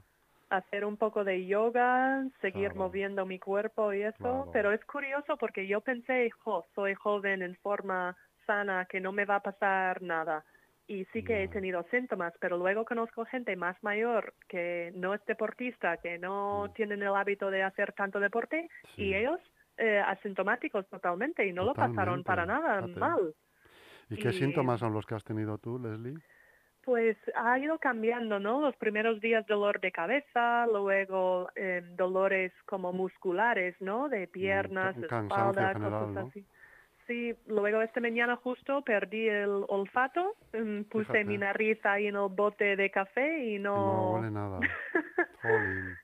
hacer 0.49 0.83
un 0.83 0.97
poco 0.97 1.23
de 1.23 1.45
yoga, 1.45 2.25
seguir 2.41 2.71
Claro. 2.71 2.75
moviendo 2.75 3.25
mi 3.25 3.39
cuerpo 3.39 3.93
y 3.93 4.01
eso, 4.03 4.17
Claro. 4.17 4.49
pero 4.51 4.73
es 4.73 4.83
curioso 4.85 5.37
porque 5.37 5.65
yo 5.65 5.79
pensé, 5.79 6.29
jo, 6.43 6.65
soy 6.75 6.93
joven 6.95 7.41
en 7.41 7.55
forma 7.57 8.17
sana, 8.45 8.85
que 8.85 8.99
no 8.99 9.13
me 9.13 9.23
va 9.23 9.37
a 9.37 9.43
pasar 9.43 10.01
nada. 10.01 10.43
Y 10.87 11.05
sí 11.13 11.23
que 11.23 11.43
he 11.43 11.47
tenido 11.47 11.83
síntomas, 11.89 12.33
pero 12.41 12.57
luego 12.57 12.83
conozco 12.83 13.23
gente 13.23 13.55
más 13.55 13.81
mayor 13.81 14.33
que 14.49 14.91
no 14.93 15.13
es 15.13 15.23
deportista, 15.25 15.95
que 15.97 16.17
no 16.17 16.67
Mm. 16.67 16.73
tienen 16.73 17.01
el 17.01 17.15
hábito 17.15 17.49
de 17.49 17.63
hacer 17.63 17.93
tanto 17.93 18.19
deporte 18.19 18.67
Sí. 18.95 19.03
y 19.03 19.13
ellos 19.15 19.39
eh, 19.81 19.99
asintomáticos 19.99 20.87
totalmente 20.87 21.45
y 21.45 21.51
no 21.53 21.65
lo 21.65 21.73
pasaron 21.73 22.23
para 22.23 22.45
nada 22.45 22.81
fíjate. 22.83 22.99
mal. 22.99 23.33
¿Y 24.09 24.15
qué 24.17 24.29
y- 24.29 24.33
síntomas 24.33 24.79
son 24.79 24.93
los 24.93 25.05
que 25.05 25.15
has 25.15 25.23
tenido 25.23 25.57
tú, 25.57 25.79
Leslie? 25.79 26.17
Pues 26.83 27.15
ha 27.35 27.59
ido 27.59 27.77
cambiando, 27.77 28.39
¿no? 28.39 28.59
Los 28.61 28.75
primeros 28.77 29.21
días 29.21 29.45
dolor 29.45 29.79
de 29.81 29.91
cabeza, 29.91 30.65
luego 30.67 31.49
eh, 31.55 31.81
dolores 31.95 32.51
como 32.65 32.91
musculares, 32.91 33.75
¿no? 33.79 34.09
De 34.09 34.27
piernas, 34.27 34.95
un 34.95 35.01
de 35.01 35.07
espalda, 35.07 35.73
general, 35.73 35.73
cosas 35.91 36.13
¿no? 36.15 36.19
así. 36.29 36.45
Sí, 37.07 37.35
luego 37.47 37.81
esta 37.81 37.99
mañana 37.99 38.35
justo 38.37 38.81
perdí 38.83 39.27
el 39.27 39.63
olfato, 39.67 40.35
mm, 40.53 40.83
puse 40.83 41.05
Fíjate. 41.05 41.23
mi 41.25 41.37
nariz 41.37 41.79
ahí 41.85 42.07
en 42.07 42.15
el 42.15 42.29
bote 42.29 42.75
de 42.75 42.89
café 42.89 43.43
y 43.45 43.59
no... 43.59 43.75
No 43.75 44.11
huele 44.13 44.31
nada. 44.31 44.59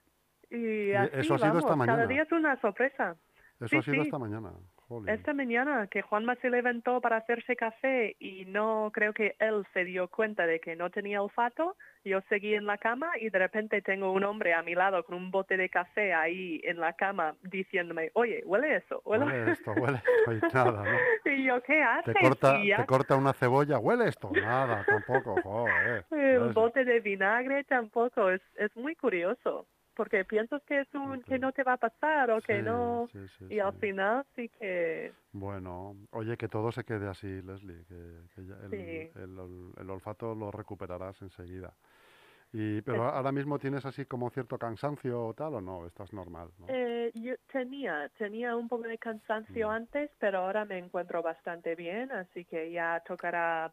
Y 0.50 0.92
así, 0.92 1.10
eso 1.18 1.34
ha 1.34 1.38
sido 1.38 1.58
esta 1.58 1.70
vamos, 1.70 1.86
cada 1.86 1.98
mañana. 1.98 2.06
día 2.06 2.22
es 2.22 2.32
una 2.32 2.58
sorpresa. 2.60 3.16
Eso 3.60 3.68
Sí, 3.68 3.76
ha 3.76 3.82
sido 3.82 3.94
sí. 3.96 4.00
esta 4.02 4.18
mañana. 4.18 4.52
Jolín. 4.88 5.08
Esta 5.10 5.34
mañana 5.34 5.86
que 5.88 6.00
Juanma 6.00 6.34
se 6.36 6.48
levantó 6.48 7.00
para 7.00 7.18
hacerse 7.18 7.56
café 7.56 8.16
y 8.18 8.46
no 8.46 8.90
creo 8.94 9.12
que 9.12 9.34
él 9.38 9.66
se 9.74 9.84
dio 9.84 10.08
cuenta 10.08 10.46
de 10.46 10.60
que 10.60 10.76
no 10.76 10.88
tenía 10.90 11.20
olfato, 11.20 11.76
yo 12.04 12.20
seguí 12.30 12.54
en 12.54 12.64
la 12.64 12.78
cama 12.78 13.10
y 13.20 13.28
de 13.28 13.38
repente 13.38 13.82
tengo 13.82 14.12
un 14.12 14.24
hombre 14.24 14.54
a 14.54 14.62
mi 14.62 14.74
lado 14.74 15.04
con 15.04 15.16
un 15.16 15.30
bote 15.30 15.58
de 15.58 15.68
café 15.68 16.14
ahí 16.14 16.60
en 16.64 16.78
la 16.80 16.94
cama 16.94 17.34
diciéndome, 17.42 18.10
oye, 18.14 18.42
huele 18.46 18.76
eso, 18.76 19.02
huele, 19.04 19.26
Huele 19.26 19.52
esto, 19.52 19.72
huele 19.72 19.98
esto 19.98 20.32
y 20.32 20.52
nada, 20.54 20.84
¿no? 20.84 20.98
Y 21.30 21.44
yo, 21.44 21.62
¿qué 21.62 21.82
haces? 21.82 22.14
Te 22.14 22.20
corta, 22.20 22.58
te 22.62 22.86
corta 22.86 23.16
una 23.16 23.34
cebolla, 23.34 23.78
huele 23.78 24.08
esto, 24.08 24.30
nada, 24.32 24.84
tampoco, 24.86 25.36
joder. 25.42 26.06
¿ves? 26.10 26.54
bote 26.54 26.84
de 26.86 27.00
vinagre 27.00 27.64
tampoco, 27.64 28.30
es, 28.30 28.40
es 28.56 28.74
muy 28.74 28.94
curioso, 28.96 29.66
porque 29.98 30.24
piensas 30.24 30.62
que 30.62 30.80
es 30.82 30.94
un, 30.94 31.24
que 31.24 31.40
no 31.40 31.50
te 31.52 31.64
va 31.64 31.72
a 31.72 31.76
pasar 31.76 32.30
o 32.30 32.40
que 32.40 32.58
Sí, 32.58 32.62
no, 32.62 33.08
sí, 33.12 33.18
sí, 33.36 33.44
y 33.52 33.58
al 33.58 33.74
final 33.74 34.24
sí 34.36 34.48
que... 34.48 35.12
Bueno, 35.32 35.96
oye, 36.12 36.36
que 36.36 36.48
todo 36.48 36.70
se 36.70 36.84
quede 36.84 37.08
así, 37.08 37.26
Leslie, 37.42 37.84
que, 37.88 37.96
que 38.34 38.46
ya 38.46 38.54
el, 38.64 38.72
el 39.16 39.72
el 39.76 39.90
olfato 39.90 40.34
lo 40.36 40.52
recuperarás 40.52 41.20
enseguida. 41.20 41.74
Y, 42.52 42.80
pero 42.82 43.02
ahora 43.04 43.32
mismo 43.32 43.58
tienes 43.58 43.84
así 43.84 44.06
como 44.06 44.30
cierto 44.30 44.56
cansancio 44.56 45.26
o 45.26 45.34
tal, 45.34 45.54
o 45.54 45.60
no, 45.60 45.84
estás 45.86 46.12
normal, 46.12 46.50
¿no? 46.58 46.66
Eh, 46.68 47.10
yo 47.14 47.34
tenía, 47.52 48.08
tenía 48.18 48.56
un 48.56 48.68
poco 48.68 48.84
de 48.84 48.98
cansancio 48.98 49.68
Mm. 49.68 49.72
antes, 49.72 50.10
pero 50.18 50.38
ahora 50.38 50.64
me 50.64 50.78
encuentro 50.78 51.22
bastante 51.22 51.74
bien, 51.74 52.12
así 52.12 52.44
que 52.44 52.70
ya 52.70 53.02
tocará 53.06 53.72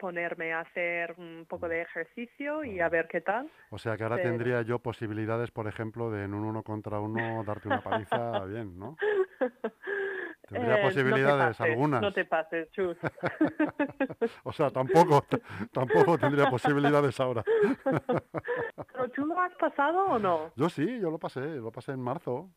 ponerme 0.00 0.52
a 0.54 0.60
hacer 0.60 1.14
un 1.18 1.44
poco 1.46 1.68
de 1.68 1.82
ejercicio 1.82 2.64
y 2.64 2.80
a 2.80 2.88
ver 2.88 3.06
qué 3.06 3.20
tal. 3.20 3.50
O 3.70 3.78
sea 3.78 3.96
que 3.96 4.02
ahora 4.02 4.16
pero- 4.16 4.30
tendría 4.30 4.62
yo 4.62 4.78
posibilidades, 4.78 5.50
por 5.50 5.68
ejemplo, 5.68 6.10
de 6.10 6.24
en 6.24 6.32
un 6.34 6.44
uno 6.44 6.62
contra 6.62 6.98
uno 6.98 7.44
darte 7.46 7.68
una 7.68 7.82
paliza 7.82 8.44
bien, 8.46 8.78
¿no? 8.78 8.96
Tendría 10.48 10.78
Eh, 10.78 10.82
no 10.82 10.88
te 10.88 10.94
posibilidades 10.94 11.56
pases, 11.58 11.60
algunas. 11.60 12.00
No 12.02 12.12
te 12.12 12.24
pases, 12.24 12.70
Chus. 12.72 12.96
O 14.44 14.52
sea, 14.52 14.70
tampoco, 14.70 15.24
tampoco 15.72 16.18
tendría 16.18 16.50
posibilidades 16.50 17.20
ahora. 17.20 17.44
¿Pero 17.84 19.08
tú 19.14 19.26
lo 19.26 19.38
has 19.40 19.54
pasado 19.54 20.06
o 20.06 20.18
no? 20.18 20.50
Yo 20.56 20.68
sí, 20.68 20.98
yo 21.00 21.10
lo 21.10 21.18
pasé, 21.18 21.40
lo 21.40 21.70
pasé 21.70 21.92
en 21.92 22.00
marzo. 22.00 22.50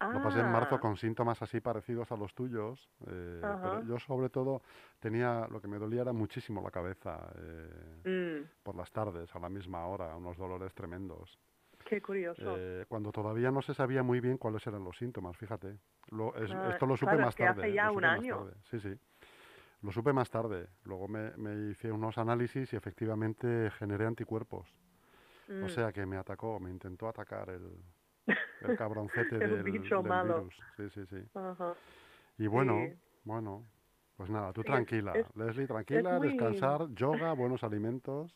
Lo 0.00 0.20
pasé 0.22 0.40
en 0.40 0.50
marzo 0.50 0.76
Ah, 0.76 0.80
con 0.80 0.96
síntomas 0.96 1.40
así 1.42 1.60
parecidos 1.60 2.10
a 2.10 2.16
los 2.16 2.34
tuyos. 2.34 2.88
eh, 3.06 3.40
pero 3.62 3.82
yo 3.84 3.98
sobre 3.98 4.30
todo 4.30 4.62
tenía, 4.98 5.46
lo 5.50 5.60
que 5.60 5.68
me 5.68 5.78
dolía 5.78 6.02
era 6.02 6.12
muchísimo 6.12 6.62
la 6.62 6.70
cabeza 6.70 7.30
eh, 7.36 8.40
mm, 8.42 8.62
por 8.62 8.74
las 8.76 8.90
tardes, 8.90 9.34
a 9.36 9.38
la 9.38 9.48
misma 9.48 9.86
hora, 9.86 10.16
unos 10.16 10.36
dolores 10.38 10.74
tremendos. 10.74 11.38
qué 11.84 12.00
curioso. 12.00 12.42
Eh, 12.56 12.86
cuando 12.88 13.12
todavía 13.12 13.50
no 13.50 13.60
se 13.62 13.74
sabía 13.74 14.02
muy 14.02 14.20
bien 14.20 14.38
cuáles 14.38 14.66
eran 14.66 14.84
los 14.84 14.96
síntomas, 14.96 15.36
fíjate. 15.36 15.78
Lo- 16.10 16.34
es- 16.34 16.50
Ah, 16.50 16.70
esto 16.70 16.86
lo 16.86 16.96
supe 16.96 17.10
claro, 17.10 17.22
más 17.24 17.30
es 17.30 17.36
que 17.36 17.44
tarde. 17.44 17.60
hace 17.62 17.72
ya 17.74 17.86
lo 17.86 17.94
un 17.94 18.04
año. 18.04 18.48
Sí, 18.70 18.80
sí. 18.80 18.94
Lo 19.82 19.92
supe 19.92 20.12
más 20.12 20.30
tarde. 20.30 20.68
Luego 20.84 21.08
me, 21.08 21.30
me 21.36 21.70
hice 21.70 21.90
unos 21.92 22.16
análisis 22.18 22.72
y 22.72 22.76
efectivamente 22.76 23.70
generé 23.78 24.06
anticuerpos. 24.06 24.68
O 25.48 25.52
Mm. 25.66 25.68
sea 25.68 25.92
que 25.92 26.06
me 26.06 26.16
atacó, 26.16 26.58
me 26.60 26.70
intentó 26.70 27.08
atacar 27.08 27.50
el, 27.50 27.68
el 28.62 28.76
cabroncete 28.76 29.36
El 29.44 29.50
del, 29.50 29.62
bicho 29.62 29.96
del 29.98 30.08
malo. 30.08 30.44
virus. 30.44 30.56
Sí, 30.76 30.88
sí, 30.90 31.06
sí. 31.06 31.24
Ajá. 31.34 31.74
Y 32.38 32.46
bueno, 32.46 32.78
Sí. 32.86 32.94
bueno, 33.24 33.64
pues 34.16 34.30
nada, 34.30 34.52
tú 34.52 34.62
tranquila, 34.62 35.12
es- 35.14 35.26
Leslie, 35.36 35.66
tranquila, 35.66 36.18
muy- 36.18 36.28
descansar, 36.28 36.88
yoga, 36.94 37.32
buenos 37.34 37.62
alimentos. 37.64 38.34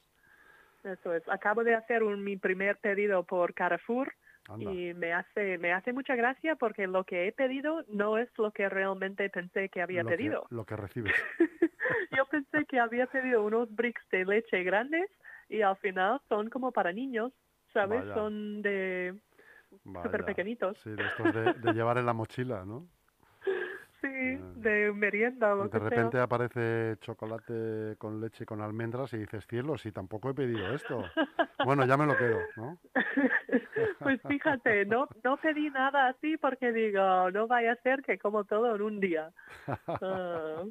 Eso 0.82 1.14
es. 1.14 1.26
Acabo 1.28 1.64
de 1.64 1.74
hacer 1.74 2.02
un, 2.02 2.22
mi 2.22 2.36
primer 2.36 2.76
pedido 2.76 3.22
por 3.22 3.54
Carrefour 3.54 4.12
Anda, 4.50 4.70
y 4.70 4.92
me 4.92 5.14
hace 5.14 5.56
me 5.56 5.72
hace 5.72 5.94
mucha 5.94 6.14
gracia 6.14 6.56
porque 6.56 6.86
lo 6.86 7.04
que 7.04 7.26
he 7.26 7.32
pedido 7.32 7.82
no 7.88 8.18
es 8.18 8.28
lo 8.36 8.50
que 8.50 8.68
realmente 8.68 9.30
pensé 9.30 9.70
que 9.70 9.80
había 9.80 10.02
lo 10.02 10.10
que- 10.10 10.16
pedido. 10.16 10.46
lo 10.50 10.64
que 10.66 10.76
recibes. 10.76 11.14
Yo 12.16 12.26
pensé 12.26 12.66
que 12.66 12.78
había 12.78 13.06
pedido 13.06 13.42
unos 13.42 13.74
bricks 13.74 14.02
de 14.10 14.24
leche 14.26 14.62
grandes 14.62 15.10
y 15.48 15.62
al 15.62 15.76
final 15.76 16.20
son 16.28 16.50
como 16.50 16.70
para 16.72 16.92
niños, 16.92 17.32
¿sabes? 17.72 18.00
Vaya. 18.00 18.14
Son 18.14 18.60
de 18.62 19.14
súper 19.82 20.24
pequeñitos. 20.24 20.76
Sí, 20.82 20.90
de 20.90 21.06
estos 21.06 21.34
de, 21.34 21.52
de 21.54 21.72
llevar 21.72 21.98
en 21.98 22.06
la 22.06 22.12
mochila, 22.12 22.64
¿no? 22.64 22.86
Sí, 24.00 24.38
de 24.56 24.92
merienda 24.92 25.54
o 25.54 25.66
de 25.66 25.78
repente 25.78 26.18
aparece 26.20 26.96
chocolate 27.00 27.96
con 27.96 28.20
leche 28.20 28.44
con 28.44 28.60
almendras 28.60 29.14
y 29.14 29.18
dices, 29.18 29.46
cielo, 29.46 29.78
si 29.78 29.92
tampoco 29.92 30.28
he 30.28 30.34
pedido 30.34 30.74
esto. 30.74 31.02
Bueno, 31.64 31.86
ya 31.86 31.96
me 31.96 32.04
lo 32.04 32.14
quedo, 32.18 32.38
¿no? 32.56 32.78
pues 34.00 34.20
fíjate, 34.28 34.84
no 34.84 35.08
no 35.22 35.38
pedí 35.38 35.70
nada 35.70 36.08
así 36.08 36.36
porque 36.36 36.70
digo, 36.72 37.30
no 37.30 37.46
vaya 37.46 37.72
a 37.72 37.76
ser 37.76 38.02
que 38.02 38.18
como 38.18 38.44
todo 38.44 38.74
en 38.76 38.82
un 38.82 39.00
día. 39.00 39.32
Ah, 39.86 40.64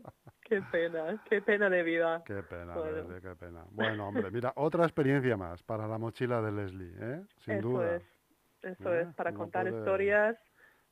qué 0.43 0.61
pena, 0.71 1.19
qué 1.27 1.41
pena 1.41 1.69
de 1.71 1.81
vida. 1.81 2.21
Qué 2.25 2.43
pena, 2.43 2.75
Bueno. 2.75 2.91
Leslie, 2.97 3.21
qué 3.21 3.35
pena. 3.35 3.65
Bueno, 3.71 4.07
hombre, 4.07 4.29
mira, 4.29 4.53
otra 4.55 4.83
experiencia 4.83 5.35
más 5.37 5.63
para 5.63 5.87
la 5.87 5.97
mochila 5.97 6.39
de 6.41 6.51
Leslie, 6.51 6.93
¿eh? 6.99 7.23
Sin 7.39 7.55
Eso 7.55 7.69
duda. 7.69 7.95
es, 7.95 8.03
eso 8.63 8.93
¿Eh? 8.93 9.01
es, 9.01 9.15
para 9.15 9.31
No 9.31 9.37
contar 9.39 9.63
puede- 9.65 9.77
historias. 9.79 10.37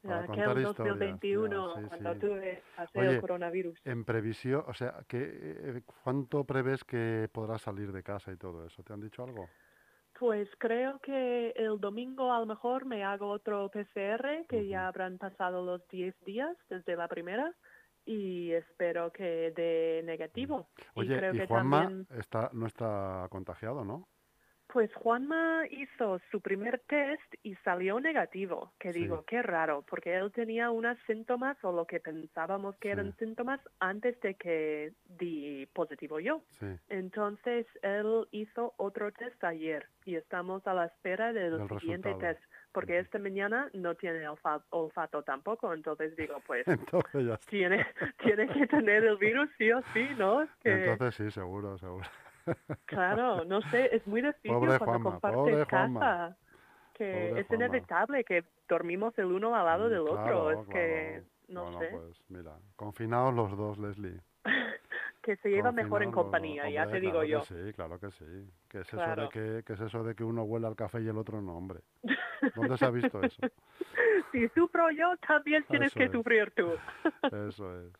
para 0.03 0.17
Aquel 0.23 0.27
contar 0.27 0.57
historias, 0.57 0.99
2021, 0.99 1.75
ya, 1.75 1.81
sí, 1.81 1.87
cuando 1.89 2.13
sí. 2.13 2.19
tuve 2.19 2.63
Oye, 2.95 3.21
coronavirus. 3.21 3.79
En 3.85 4.03
previsión, 4.03 4.63
o 4.67 4.73
sea, 4.73 5.03
que, 5.07 5.19
eh, 5.21 5.81
¿cuánto 6.03 6.43
prevés 6.43 6.83
que 6.83 7.29
podrás 7.31 7.61
salir 7.61 7.91
de 7.91 8.01
casa 8.01 8.31
y 8.31 8.37
todo 8.37 8.65
eso? 8.65 8.81
¿Te 8.83 8.93
han 8.93 9.01
dicho 9.01 9.23
algo? 9.23 9.45
Pues 10.19 10.49
creo 10.57 10.99
que 10.99 11.51
el 11.55 11.79
domingo 11.79 12.33
a 12.33 12.39
lo 12.39 12.45
mejor 12.45 12.85
me 12.85 13.03
hago 13.03 13.27
otro 13.29 13.69
PCR, 13.69 14.45
que 14.47 14.67
ya 14.67 14.79
Ujú. 14.79 14.87
habrán 14.87 15.17
pasado 15.17 15.63
los 15.65 15.87
10 15.87 16.15
días 16.25 16.55
desde 16.69 16.95
la 16.95 17.07
primera, 17.07 17.55
y 18.05 18.51
espero 18.51 19.11
que 19.11 19.51
dé 19.55 20.01
negativo. 20.03 20.67
y 20.77 20.83
Oye, 20.99 21.17
creo 21.17 21.33
y 21.35 21.37
que 21.37 21.47
Juanma 21.47 21.83
también, 21.83 22.07
está, 22.19 22.49
no 22.53 22.65
está 22.67 23.27
contagiado, 23.29 23.85
¿no? 23.85 24.07
Pues 24.71 24.93
Juanma 24.95 25.63
hizo 25.69 26.19
su 26.31 26.39
primer 26.41 26.79
test 26.87 27.21
y 27.43 27.55
salió 27.55 27.99
negativo, 27.99 28.71
que 28.79 28.93
Sí. 28.93 29.01
digo, 29.01 29.23
qué 29.27 29.41
raro, 29.41 29.83
porque 29.87 30.15
él 30.15 30.31
tenía 30.31 30.71
unos 30.71 30.97
síntomas 31.07 31.57
o 31.63 31.71
lo 31.71 31.85
que 31.85 31.99
pensábamos 31.99 32.75
que 32.77 32.87
Sí. 32.89 32.91
eran 32.93 33.15
síntomas 33.17 33.59
antes 33.79 34.19
de 34.21 34.35
que 34.35 34.93
di 35.05 35.65
positivo 35.73 36.19
yo. 36.19 36.41
Sí. 36.59 36.67
Entonces 36.89 37.65
él 37.81 38.27
hizo 38.31 38.73
otro 38.77 39.11
test 39.11 39.43
ayer 39.43 39.85
y 40.05 40.15
estamos 40.15 40.65
a 40.67 40.73
la 40.73 40.85
espera 40.85 41.33
del, 41.33 41.57
Del 41.57 41.67
siguiente 41.79 42.09
resultado. 42.09 42.33
test, 42.39 42.51
porque 42.71 42.99
esta 42.99 43.19
mañana 43.19 43.69
no 43.73 43.95
tiene 43.95 44.27
olfa- 44.29 44.63
olfato 44.69 45.23
tampoco, 45.23 45.73
entonces 45.73 46.15
digo, 46.15 46.41
pues 46.47 46.65
Entonces 47.11 47.39
tiene, 47.47 47.85
tiene 48.23 48.47
que 48.47 48.67
tener 48.67 49.03
el 49.03 49.17
virus 49.17 49.49
sí 49.57 49.71
o 49.71 49.81
sí, 49.93 50.07
¿no? 50.17 50.47
Que, 50.63 50.85
Entonces 50.91 51.15
sí, 51.15 51.31
seguro, 51.31 51.77
seguro. 51.77 52.07
Claro, 52.85 53.45
no 53.45 53.61
sé, 53.69 53.95
es 53.95 54.05
muy 54.07 54.21
difícil 54.21 54.51
Pobre 54.53 54.77
cuando 54.77 54.85
Juanma, 54.85 55.11
compartes 55.11 55.67
casa, 55.67 56.37
que 56.93 57.27
Pobre 57.29 57.41
es 57.41 57.47
Juanma. 57.47 57.65
inevitable 57.65 58.23
que 58.23 58.43
dormimos 58.67 59.17
el 59.19 59.25
uno 59.25 59.55
al 59.55 59.65
lado 59.65 59.87
Mm, 59.87 59.91
del 59.91 59.99
otro, 60.01 60.15
claro, 60.23 60.51
es 60.51 60.67
que 60.67 61.09
claro. 61.11 61.25
no 61.49 61.63
bueno, 61.63 61.79
sé. 61.79 61.89
pues 61.91 62.21
mira, 62.29 62.51
confinados 62.75 63.33
los 63.33 63.57
dos, 63.57 63.77
Leslie. 63.77 64.19
que 65.21 65.35
se 65.37 65.49
lleva 65.49 65.71
mejor 65.71 66.01
en 66.03 66.11
compañía, 66.11 66.63
hombre, 66.63 66.73
ya 66.73 66.87
te 66.87 66.99
digo 66.99 67.19
claro 67.21 67.27
yo. 67.27 67.39
Que 67.41 67.45
sí, 67.45 67.73
claro 67.73 67.99
que 67.99 68.11
sí. 68.11 68.49
¿Qué 68.67 68.79
es, 68.79 68.87
eso 68.87 68.97
Claro. 68.97 69.23
de 69.23 69.29
que, 69.29 69.63
qué 69.65 69.73
es 69.73 69.81
eso 69.81 70.03
de 70.03 70.15
que 70.15 70.23
uno 70.23 70.43
huele 70.43 70.65
al 70.67 70.75
café 70.75 70.99
y 71.01 71.07
el 71.07 71.17
otro 71.17 71.41
no, 71.41 71.55
hombre? 71.57 71.81
¿Dónde 72.55 72.75
se 72.77 72.85
ha 72.85 72.89
visto 72.89 73.21
eso? 73.21 73.39
si 74.31 74.47
sufro 74.49 74.89
yo, 74.91 75.15
también 75.27 75.63
tienes 75.69 75.89
Eso 75.91 75.99
que 75.99 76.05
es. 76.05 76.11
sufrir 76.11 76.51
tú. 76.55 76.71
Eso 77.47 77.81
es. 77.81 77.93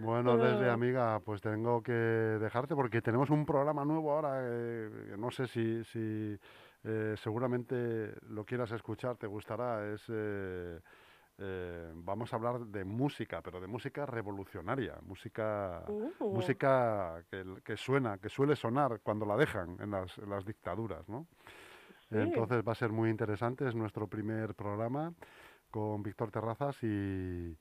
Bueno, 0.00 0.36
Leslie, 0.36 0.68
Ah. 0.68 0.72
amiga, 0.72 1.20
pues 1.20 1.40
tengo 1.40 1.82
que 1.82 1.92
dejarte 1.92 2.74
porque 2.74 3.02
tenemos 3.02 3.30
un 3.30 3.44
programa 3.44 3.84
nuevo 3.84 4.12
ahora. 4.12 4.40
eh, 4.42 5.14
no 5.18 5.30
sé 5.30 5.46
si, 5.46 5.84
si 5.84 6.38
eh, 6.84 7.14
seguramente 7.16 8.14
lo 8.28 8.44
quieras 8.44 8.72
escuchar, 8.72 9.16
te 9.16 9.26
gustará. 9.26 9.92
Es, 9.92 10.04
eh, 10.08 10.80
eh, 11.38 11.90
vamos 11.94 12.32
a 12.32 12.36
hablar 12.36 12.60
de 12.60 12.84
música, 12.84 13.42
pero 13.42 13.60
de 13.60 13.66
música 13.66 14.06
revolucionaria, 14.06 14.96
música, 15.02 15.84
Uh. 15.88 16.34
música 16.34 17.22
que, 17.30 17.44
que 17.64 17.76
suena, 17.76 18.18
que 18.18 18.28
suele 18.28 18.56
sonar 18.56 19.00
cuando 19.02 19.26
la 19.26 19.36
dejan 19.36 19.76
en 19.80 19.90
las, 19.90 20.16
en 20.18 20.30
las 20.30 20.44
dictaduras, 20.44 21.08
¿no? 21.08 21.26
Sí. 22.08 22.16
Entonces 22.16 22.62
va 22.66 22.72
a 22.72 22.74
ser 22.74 22.90
muy 22.90 23.08
interesante, 23.10 23.68
es 23.68 23.74
nuestro 23.74 24.06
primer 24.08 24.54
programa 24.54 25.12
con 25.70 26.02
Víctor 26.02 26.30
Terrazas 26.30 26.82
y, 26.82 27.56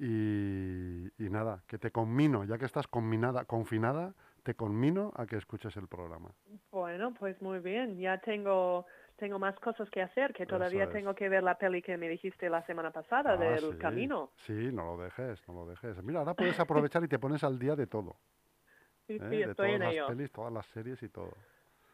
y, 0.00 1.08
y 1.24 1.30
nada, 1.30 1.62
que 1.66 1.78
te 1.78 1.90
conmino, 1.90 2.44
ya 2.44 2.58
que 2.58 2.64
estás 2.66 2.86
conminada, 2.88 3.44
confinada, 3.44 4.14
te 4.42 4.54
conmino 4.54 5.12
a 5.16 5.26
que 5.26 5.36
escuches 5.36 5.76
el 5.76 5.88
programa. 5.88 6.34
Bueno, 6.70 7.12
pues 7.18 7.40
muy 7.42 7.58
bien. 7.60 7.98
Ya 7.98 8.18
tengo 8.18 8.86
tengo 9.16 9.38
más 9.38 9.58
cosas 9.58 9.90
que 9.90 10.00
hacer, 10.00 10.32
que 10.32 10.46
todavía 10.46 10.84
es. 10.84 10.92
tengo 10.92 11.14
que 11.14 11.28
ver 11.28 11.42
la 11.42 11.56
peli 11.58 11.82
que 11.82 11.96
me 11.96 12.08
dijiste 12.08 12.48
la 12.48 12.64
semana 12.66 12.92
pasada 12.92 13.32
Ah, 13.32 13.36
del 13.36 13.70
sí, 13.72 13.76
camino. 13.78 14.30
Sí, 14.46 14.52
no 14.72 14.84
lo 14.84 14.96
dejes, 14.96 15.46
no 15.48 15.54
lo 15.54 15.66
dejes. 15.66 16.02
Mira, 16.04 16.20
ahora 16.20 16.34
puedes 16.34 16.58
aprovechar 16.60 17.02
y 17.04 17.08
te 17.08 17.18
pones 17.18 17.42
al 17.44 17.58
día 17.58 17.74
de 17.76 17.86
todo. 17.86 18.16
Sí, 19.08 19.18
¿eh? 19.18 19.24
sí, 19.30 19.36
de 19.36 19.50
estoy 19.50 19.68
todas 19.68 19.76
en 19.76 19.82
las 19.82 19.94
ello. 19.94 20.06
pelis, 20.06 20.30
todas 20.32 20.52
las 20.52 20.66
series 20.66 21.02
y 21.02 21.08
todo. 21.08 21.32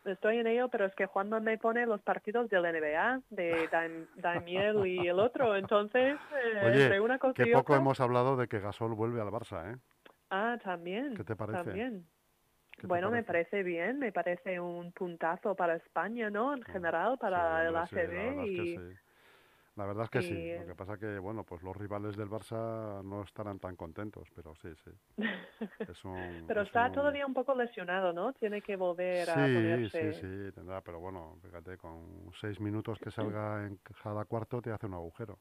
Estoy 0.04 0.38
en 0.38 0.46
ello, 0.46 0.68
pero 0.68 0.84
es 0.86 0.94
que 0.94 1.06
Juanma 1.06 1.40
me 1.40 1.56
pone 1.58 1.86
los 1.86 2.02
partidos 2.02 2.48
del 2.50 2.64
NBA, 2.64 3.22
de 3.30 3.68
Daim- 3.72 4.06
Daimiel 4.16 4.86
y 4.86 5.06
el 5.08 5.18
otro. 5.18 5.56
Entonces, 5.56 6.16
eh, 6.32 6.60
Oye, 6.64 6.84
entre 6.84 7.00
una 7.00 7.18
cosa 7.18 7.34
Que 7.34 7.46
poco 7.46 7.72
otra... 7.72 7.76
hemos 7.76 8.00
hablado 8.00 8.36
de 8.36 8.46
que 8.48 8.60
Gasol 8.60 8.94
vuelve 8.94 9.20
al 9.20 9.28
Barça, 9.28 9.72
¿eh? 9.74 9.78
Ah, 10.30 10.58
también. 10.62 11.14
¿Qué 11.14 11.24
te 11.24 11.36
parece? 11.36 11.64
También. 11.64 12.06
¿Qué 12.72 12.82
te 12.82 12.86
Bueno, 12.88 13.10
me 13.10 13.22
parece? 13.22 13.62
bien, 13.62 13.98
me 13.98 14.10
parece 14.12 14.58
un 14.58 14.92
puntazo 14.92 15.54
para 15.54 15.76
España, 15.76 16.28
¿no? 16.28 16.52
En 16.54 16.62
Ah, 16.62 16.72
general, 16.72 17.18
para 17.18 17.60
Sí, 17.62 17.68
el 17.68 17.74
sí, 17.74 17.80
ACB 17.96 18.46
y... 18.46 18.78
La 19.76 19.86
verdad 19.86 20.04
es 20.04 20.10
que 20.10 20.22
sí. 20.22 20.52
Lo 20.60 20.66
que 20.66 20.74
pasa 20.76 20.98
que, 20.98 21.18
bueno, 21.18 21.42
pues 21.44 21.62
los 21.62 21.76
rivales 21.76 22.16
del 22.16 22.28
Barça 22.28 23.02
no 23.04 23.22
estarán 23.22 23.58
tan 23.58 23.74
contentos, 23.76 24.28
pero 24.34 24.54
sí, 24.56 24.68
sí. 24.84 24.90
Es 25.88 26.04
un, 26.04 26.44
Pero 26.46 26.60
es 26.62 26.68
está 26.68 26.86
un- 26.86 26.92
todavía 26.92 27.26
un 27.26 27.34
poco 27.34 27.54
lesionado, 27.54 28.12
¿no? 28.12 28.32
Tiene 28.34 28.62
que 28.62 28.76
volver 28.76 29.28
a 29.30 29.34
Sí, 29.34 29.54
ponerse... 29.54 30.12
sí, 30.12 30.20
sí, 30.20 30.52
tendrá, 30.54 30.80
pero 30.80 31.00
bueno, 31.00 31.38
fíjate, 31.42 31.76
con 31.76 32.30
seis 32.40 32.60
minutos 32.60 32.98
que 33.00 33.10
salga 33.10 33.66
en 33.66 33.78
cada 34.02 34.24
cuarto 34.24 34.62
te 34.62 34.70
hace 34.70 34.86
un 34.86 34.94
agujero. 34.94 35.38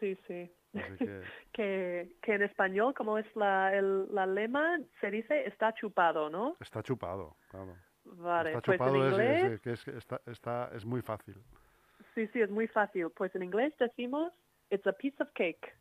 Sí, 0.00 0.14
sí. 0.26 0.50
Que, 0.98 1.22
Que, 1.52 2.16
que 2.20 2.34
en 2.34 2.42
español, 2.42 2.92
como 2.94 3.16
es 3.16 3.26
la, 3.36 3.72
el, 3.74 4.12
la 4.14 4.26
lema, 4.26 4.78
se 5.00 5.10
dice 5.10 5.46
está 5.46 5.72
chupado, 5.72 6.28
¿no? 6.28 6.56
está 6.60 6.82
chupado, 6.82 7.36
claro. 7.48 7.76
Vale, 8.04 8.50
está 8.50 8.60
pues 8.60 8.76
chupado 8.76 8.96
es- 9.06 9.12
inglés, 9.12 9.86
es, 9.88 10.08
está, 10.26 10.70
es 10.74 10.84
muy 10.84 11.00
fácil. 11.00 11.36
Sí, 12.14 12.26
sí, 12.28 12.40
es 12.40 12.50
muy 12.50 12.66
fácil. 12.68 13.10
Pues 13.10 13.34
en 13.34 13.42
inglés 13.42 13.74
decimos, 13.78 14.32
it's 14.70 14.86
a 14.86 14.92
piece 14.92 15.22
of 15.22 15.30
cake. 15.34 15.74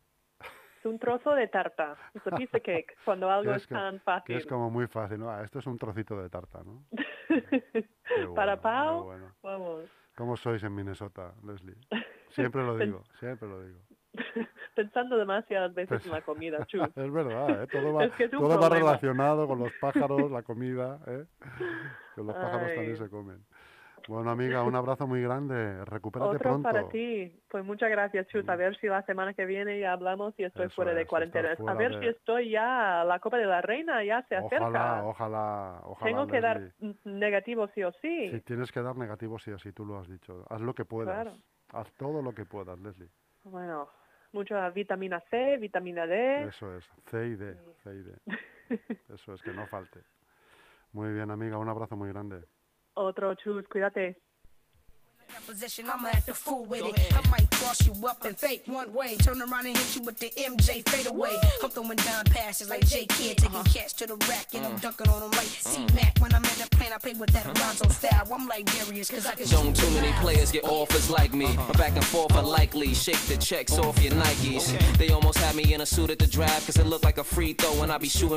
Es 0.80 0.86
un 0.86 1.00
trozo 1.00 1.32
de 1.32 1.48
tarta. 1.48 1.96
It's 2.14 2.28
a 2.28 2.36
piece 2.36 2.56
of 2.58 2.64
cake. 2.64 2.96
Cuando 3.06 3.30
algo 3.32 3.52
es, 3.52 3.62
es 3.62 3.68
que- 3.68 3.76
tan 3.76 4.00
fácil. 4.02 4.36
es 4.36 4.46
como 4.46 4.70
muy 4.70 4.88
fácil, 4.88 5.20
¿no? 5.20 5.30
Ah, 5.30 5.44
esto 5.44 5.60
es 5.60 5.66
un 5.68 5.78
trocito 5.78 6.22
de 6.22 6.30
tarta, 6.30 6.62
¿no? 6.64 6.84
Para 8.36 8.56
bueno, 8.56 8.56
qué 8.56 8.62
Pau, 8.62 9.04
bueno. 9.04 9.32
vamos. 9.42 9.90
¿Cómo 10.16 10.38
sois 10.38 10.62
en 10.64 10.76
Minnesota, 10.76 11.34
Leslie? 11.44 11.76
Siempre 12.30 12.64
lo 12.64 12.78
digo, 12.78 13.04
siempre 13.20 13.48
lo 13.48 13.64
digo. 13.64 13.80
Pensando 14.76 15.18
demasiadas 15.18 15.74
veces 15.74 15.90
Pues- 15.90 16.06
en 16.06 16.12
la 16.12 16.22
comida. 16.22 16.58
Es 16.96 17.12
verdad, 17.12 17.64
¿eh? 17.64 17.68
todo, 17.72 17.94
va, 17.94 18.04
Es 18.06 18.12
que 18.14 18.26
es 18.26 18.32
todo 18.32 18.60
va 18.60 18.70
relacionado 18.70 19.48
con 19.48 19.60
los 19.60 19.72
pájaros, 19.80 20.30
la 20.32 20.44
comida, 20.44 21.00
¿eh? 21.08 21.26
que 22.16 22.22
los 22.24 22.36
pájaros 22.36 22.68
Ay. 22.70 22.76
también 22.76 22.98
se 22.98 23.10
comen. 23.10 23.44
Bueno, 24.08 24.32
amiga, 24.32 24.64
un 24.64 24.76
abrazo 24.76 25.08
muy 25.08 25.22
grande. 25.22 25.84
Recupérate 25.86 26.30
Otro 26.36 26.40
pronto. 26.40 26.64
para 26.64 26.88
ti. 26.90 27.40
Pues 27.50 27.64
muchas 27.64 27.90
gracias. 27.90 28.28
A 28.48 28.56
ver 28.56 28.78
si 28.78 28.88
la 28.88 29.02
semana 29.04 29.34
que 29.34 29.46
viene 29.46 29.80
ya 29.80 29.94
hablamos 29.94 30.34
y 30.38 30.44
estoy 30.44 30.66
Eso 30.66 30.76
fuera 30.76 30.92
es, 30.92 30.98
de 30.98 31.06
cuarentena. 31.06 31.52
A 31.52 31.56
fuera 31.56 31.74
ver 31.76 31.94
de- 31.96 32.00
si 32.00 32.08
estoy 32.08 32.50
ya, 32.50 33.04
la 33.06 33.20
Copa 33.20 33.38
de 33.38 33.46
la 33.46 33.62
Reina 33.62 34.04
ya 34.04 34.26
se 34.28 34.36
acerca. 34.36 34.68
Ojalá, 34.68 35.04
ojalá, 35.04 35.82
ojalá. 35.84 36.12
Tengo 36.12 36.28
que 36.28 36.42
dar 36.42 36.62
negativo 37.06 37.68
sí 37.70 37.84
o 37.84 37.92
sí. 38.02 38.30
Si 38.30 38.42
tienes 38.42 38.72
que 38.72 38.82
dar 38.82 38.96
negativo, 38.98 39.40
sí, 39.40 39.52
así 39.52 39.72
tú 39.72 39.86
lo 39.86 40.00
has 40.00 40.08
dicho. 40.08 40.46
Haz 40.50 40.62
lo 40.62 40.74
que 40.74 40.86
puedas. 40.86 41.24
Claro. 41.24 41.38
Haz 41.72 41.92
todo 41.94 42.22
lo 42.22 42.34
que 42.34 42.46
puedas, 42.46 42.78
Leslie. 42.80 43.10
Bueno, 43.44 43.90
mucha 44.32 44.70
vitamina 44.70 45.22
C, 45.30 45.58
vitamina 45.58 46.06
D. 46.06 46.44
Eso 46.44 46.76
es, 46.76 46.86
C 47.10 47.28
y 47.28 47.36
D, 47.36 47.58
C 47.84 47.94
y 47.94 48.04
D. 48.04 48.14
Eso 49.14 49.34
es, 49.34 49.42
que 49.42 49.54
no 49.54 49.66
falte. 49.68 50.00
Muy 50.92 51.12
bien, 51.14 51.32
amiga, 51.32 51.58
un 51.58 51.70
abrazo 51.70 51.96
muy 51.96 52.10
grande. 52.10 52.44
Otro 52.96 53.36
Chus, 53.36 53.66
cuídate. 53.68 54.16
Position, 55.48 55.90
I'ma 55.90 56.10
act 56.10 56.30
a 56.30 56.34
fool 56.34 56.66
with 56.66 56.86
it. 56.86 57.14
I 57.14 57.30
might 57.30 57.50
cross 57.52 57.86
you 57.86 57.94
up 58.08 58.24
and 58.24 58.38
fake 58.38 58.64
one 58.66 58.94
way. 58.94 59.16
Turn 59.18 59.42
around 59.42 59.66
and 59.66 59.76
hit 59.76 59.96
you 59.96 60.04
with 60.04 60.18
the 60.20 60.30
MJ 60.38 60.88
fade 60.88 61.08
away. 61.08 61.36
I'm 61.62 61.70
throwing 61.70 61.98
down 61.98 62.24
passes 62.26 62.70
like 62.70 62.86
J 62.88 63.06
Kid, 63.08 63.38
taking 63.38 63.64
cats 63.64 63.94
to 63.94 64.06
the 64.06 64.16
rack 64.30 64.54
and 64.54 64.66
I'm 64.66 64.78
dunking 64.78 65.10
on 65.10 65.22
them 65.22 65.32
like 65.32 65.48
C 65.48 65.86
Mac. 65.96 66.18
When 66.20 66.34
I'm 66.34 66.44
in 66.44 66.60
the 66.60 66.68
plane, 66.72 66.92
I 66.94 66.98
play 66.98 67.14
with 67.14 67.32
that 67.32 67.46
Alonzo 67.46 67.90
style. 67.90 68.28
I'm 68.32 68.48
like 68.48 68.66
Darius, 68.66 69.10
cause 69.10 69.26
I 69.26 69.34
can 69.34 69.48
Don't 69.50 69.76
shoot 69.76 69.88
too 69.88 69.94
many 69.96 70.14
players 70.22 70.52
get 70.52 70.64
offers 70.66 71.10
like 71.10 71.34
me. 71.34 71.48
My 71.58 71.72
back 71.74 71.96
and 71.96 72.06
forth 72.06 72.34
are 72.36 72.44
likely. 72.44 72.94
Shake 72.94 73.20
the 73.22 73.38
checks 73.38 73.78
off 73.78 74.02
your 74.02 74.14
Nikes. 74.14 74.98
They 74.98 75.10
almost 75.10 75.40
had 75.40 75.56
me 75.56 75.74
in 75.74 75.82
a 75.82 75.86
suit 75.86 76.12
at 76.12 76.20
the 76.20 76.28
draft, 76.28 76.68
cause 76.68 76.78
it 76.78 76.86
looked 76.86 77.04
like 77.04 77.18
a 77.18 77.24
free 77.24 77.54
throw, 77.54 77.82
and 77.84 77.92
I 77.92 77.98
be 77.98 78.08
shooting 78.08 78.32